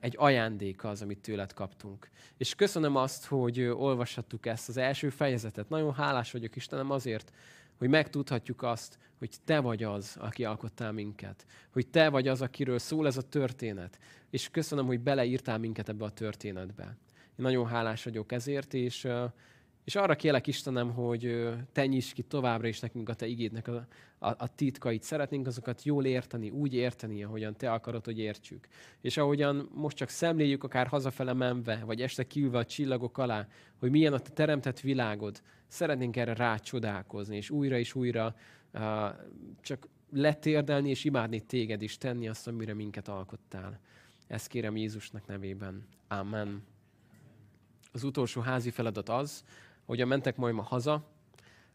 [0.00, 2.08] egy ajándék az, amit tőled kaptunk.
[2.36, 5.68] És köszönöm azt, hogy olvashattuk ezt az első fejezetet.
[5.68, 7.32] Nagyon hálás vagyok Istenem azért,
[7.78, 11.46] hogy megtudhatjuk azt, hogy te vagy az, aki alkottál minket.
[11.72, 13.98] Hogy te vagy az, akiről szól ez a történet.
[14.30, 16.96] És köszönöm, hogy beleírtál minket ebbe a történetbe.
[17.14, 19.08] Én nagyon hálás vagyok ezért, és
[19.86, 23.86] és arra kérlek Istenem, hogy te nyisd ki továbbra is nekünk a te igédnek a,
[24.18, 25.02] a, a titkait.
[25.02, 28.66] Szeretnénk azokat jól érteni, úgy érteni, ahogyan te akarod, hogy értsük.
[29.00, 33.90] És ahogyan most csak szemléljük, akár hazafele menve, vagy este kiülve a csillagok alá, hogy
[33.90, 38.34] milyen a te teremtett világod, szeretnénk erre rácsodálkozni, és újra és újra
[38.74, 38.82] uh,
[39.60, 43.80] csak letérdelni és imádni téged is, tenni azt, amire minket alkottál.
[44.26, 45.86] Ezt kérem Jézusnak nevében.
[46.08, 46.62] Amen.
[47.92, 49.44] Az utolsó házi feladat az,
[49.86, 51.04] hogyan mentek majd ma haza,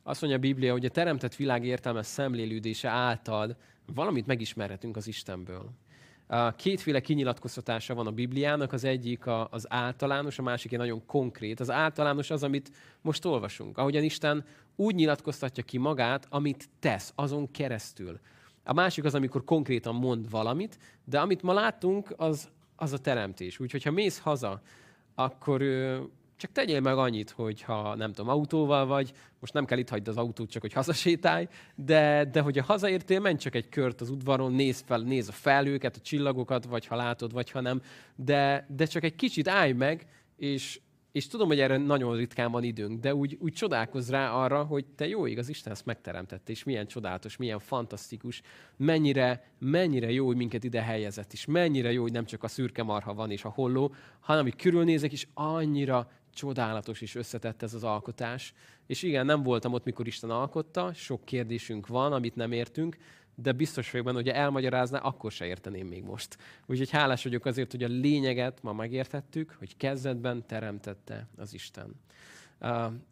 [0.04, 3.58] azt mondja a Biblia, hogy a teremtett világ értelmes szemlélődése által
[3.94, 5.70] valamit megismerhetünk az Istenből.
[6.56, 11.60] Kétféle kinyilatkoztatása van a Bibliának, az egyik az általános, a másik egy nagyon konkrét.
[11.60, 13.78] Az általános az, amit most olvasunk.
[13.78, 14.46] Ahogyan Isten
[14.76, 18.20] úgy nyilatkoztatja ki magát, amit tesz, azon keresztül.
[18.64, 23.60] A másik az, amikor konkrétan mond valamit, de amit ma láttunk, az, az a teremtés.
[23.60, 24.62] Úgyhogy ha mész haza,
[25.16, 25.62] akkor
[26.42, 30.08] csak tegyél meg annyit, hogy ha nem tudom, autóval vagy, most nem kell itt hagyd
[30.08, 34.10] az autót, csak hogy hazasétálj, de, de hogy a hazaértél, menj csak egy kört az
[34.10, 37.82] udvaron, nézd fel, nézd a felhőket, a csillagokat, vagy ha látod, vagy ha nem,
[38.16, 40.80] de, de csak egy kicsit állj meg, és,
[41.12, 44.86] és tudom, hogy erre nagyon ritkán van időnk, de úgy, úgy csodálkozz rá arra, hogy
[44.86, 48.42] te jó igaz, Isten ezt megteremtette, és milyen csodálatos, milyen fantasztikus,
[48.78, 52.84] mennyire, mennyire jó, hogy minket ide helyezett, és mennyire jó, hogy nem csak a szürke
[52.84, 57.84] marha van és a holló, hanem hogy körülnézek, és annyira csodálatos és összetett ez az
[57.84, 58.54] alkotás.
[58.88, 62.98] És igen, nem voltam ott, mikor Isten alkotta, sok kérdésünk van, amit nem értünk,
[63.36, 66.38] de biztos vagyok benne, hogy elmagyarázná, akkor se érteném még most.
[66.66, 71.96] Úgyhogy hálás vagyok azért, hogy a lényeget ma megértettük, hogy kezdetben teremtette az Isten.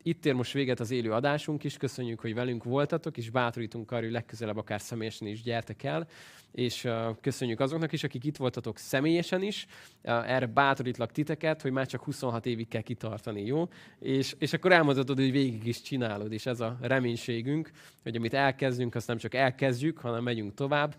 [0.04, 4.02] Itt ér most véget az élő adásunk is, köszönjük, hogy velünk voltatok, és bátorítunk arra,
[4.02, 6.08] hogy legközelebb akár személyesen is gyertek el,
[6.52, 6.88] és
[7.22, 9.66] köszönjük azoknak is, akik itt voltatok személyesen is,
[10.02, 13.68] erre bátorítlak titeket, hogy már csak 26 évig kell kitartani, jó?
[14.00, 17.72] És, és akkor elmondhatod, hogy végig is csinálod, és ez a reménységünk,
[18.04, 20.96] hogy amit elkezdünk, azt nem csak elkezdjük, hanem megyünk tovább.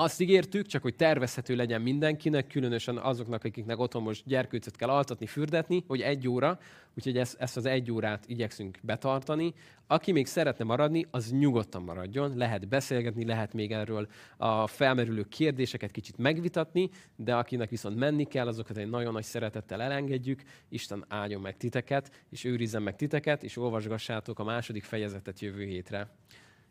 [0.00, 5.26] Azt ígértük, csak hogy tervezhető legyen mindenkinek, különösen azoknak, akiknek otthon most gyerkőcöt kell altatni,
[5.26, 6.58] fürdetni, hogy egy óra,
[6.96, 9.54] úgyhogy ezt, ezt az egy órát igyekszünk betartani.
[9.86, 15.90] Aki még szeretne maradni, az nyugodtan maradjon, lehet beszélgetni, lehet még erről a felmerülő kérdéseket
[15.90, 20.42] kicsit megvitatni, de akinek viszont menni kell, azokat egy nagyon nagy szeretettel elengedjük.
[20.68, 26.10] Isten áldjon meg titeket, és őrizzen meg titeket, és olvasgassátok a második fejezetet jövő hétre.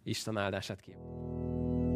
[0.04, 1.87] Isten áldását kívánok!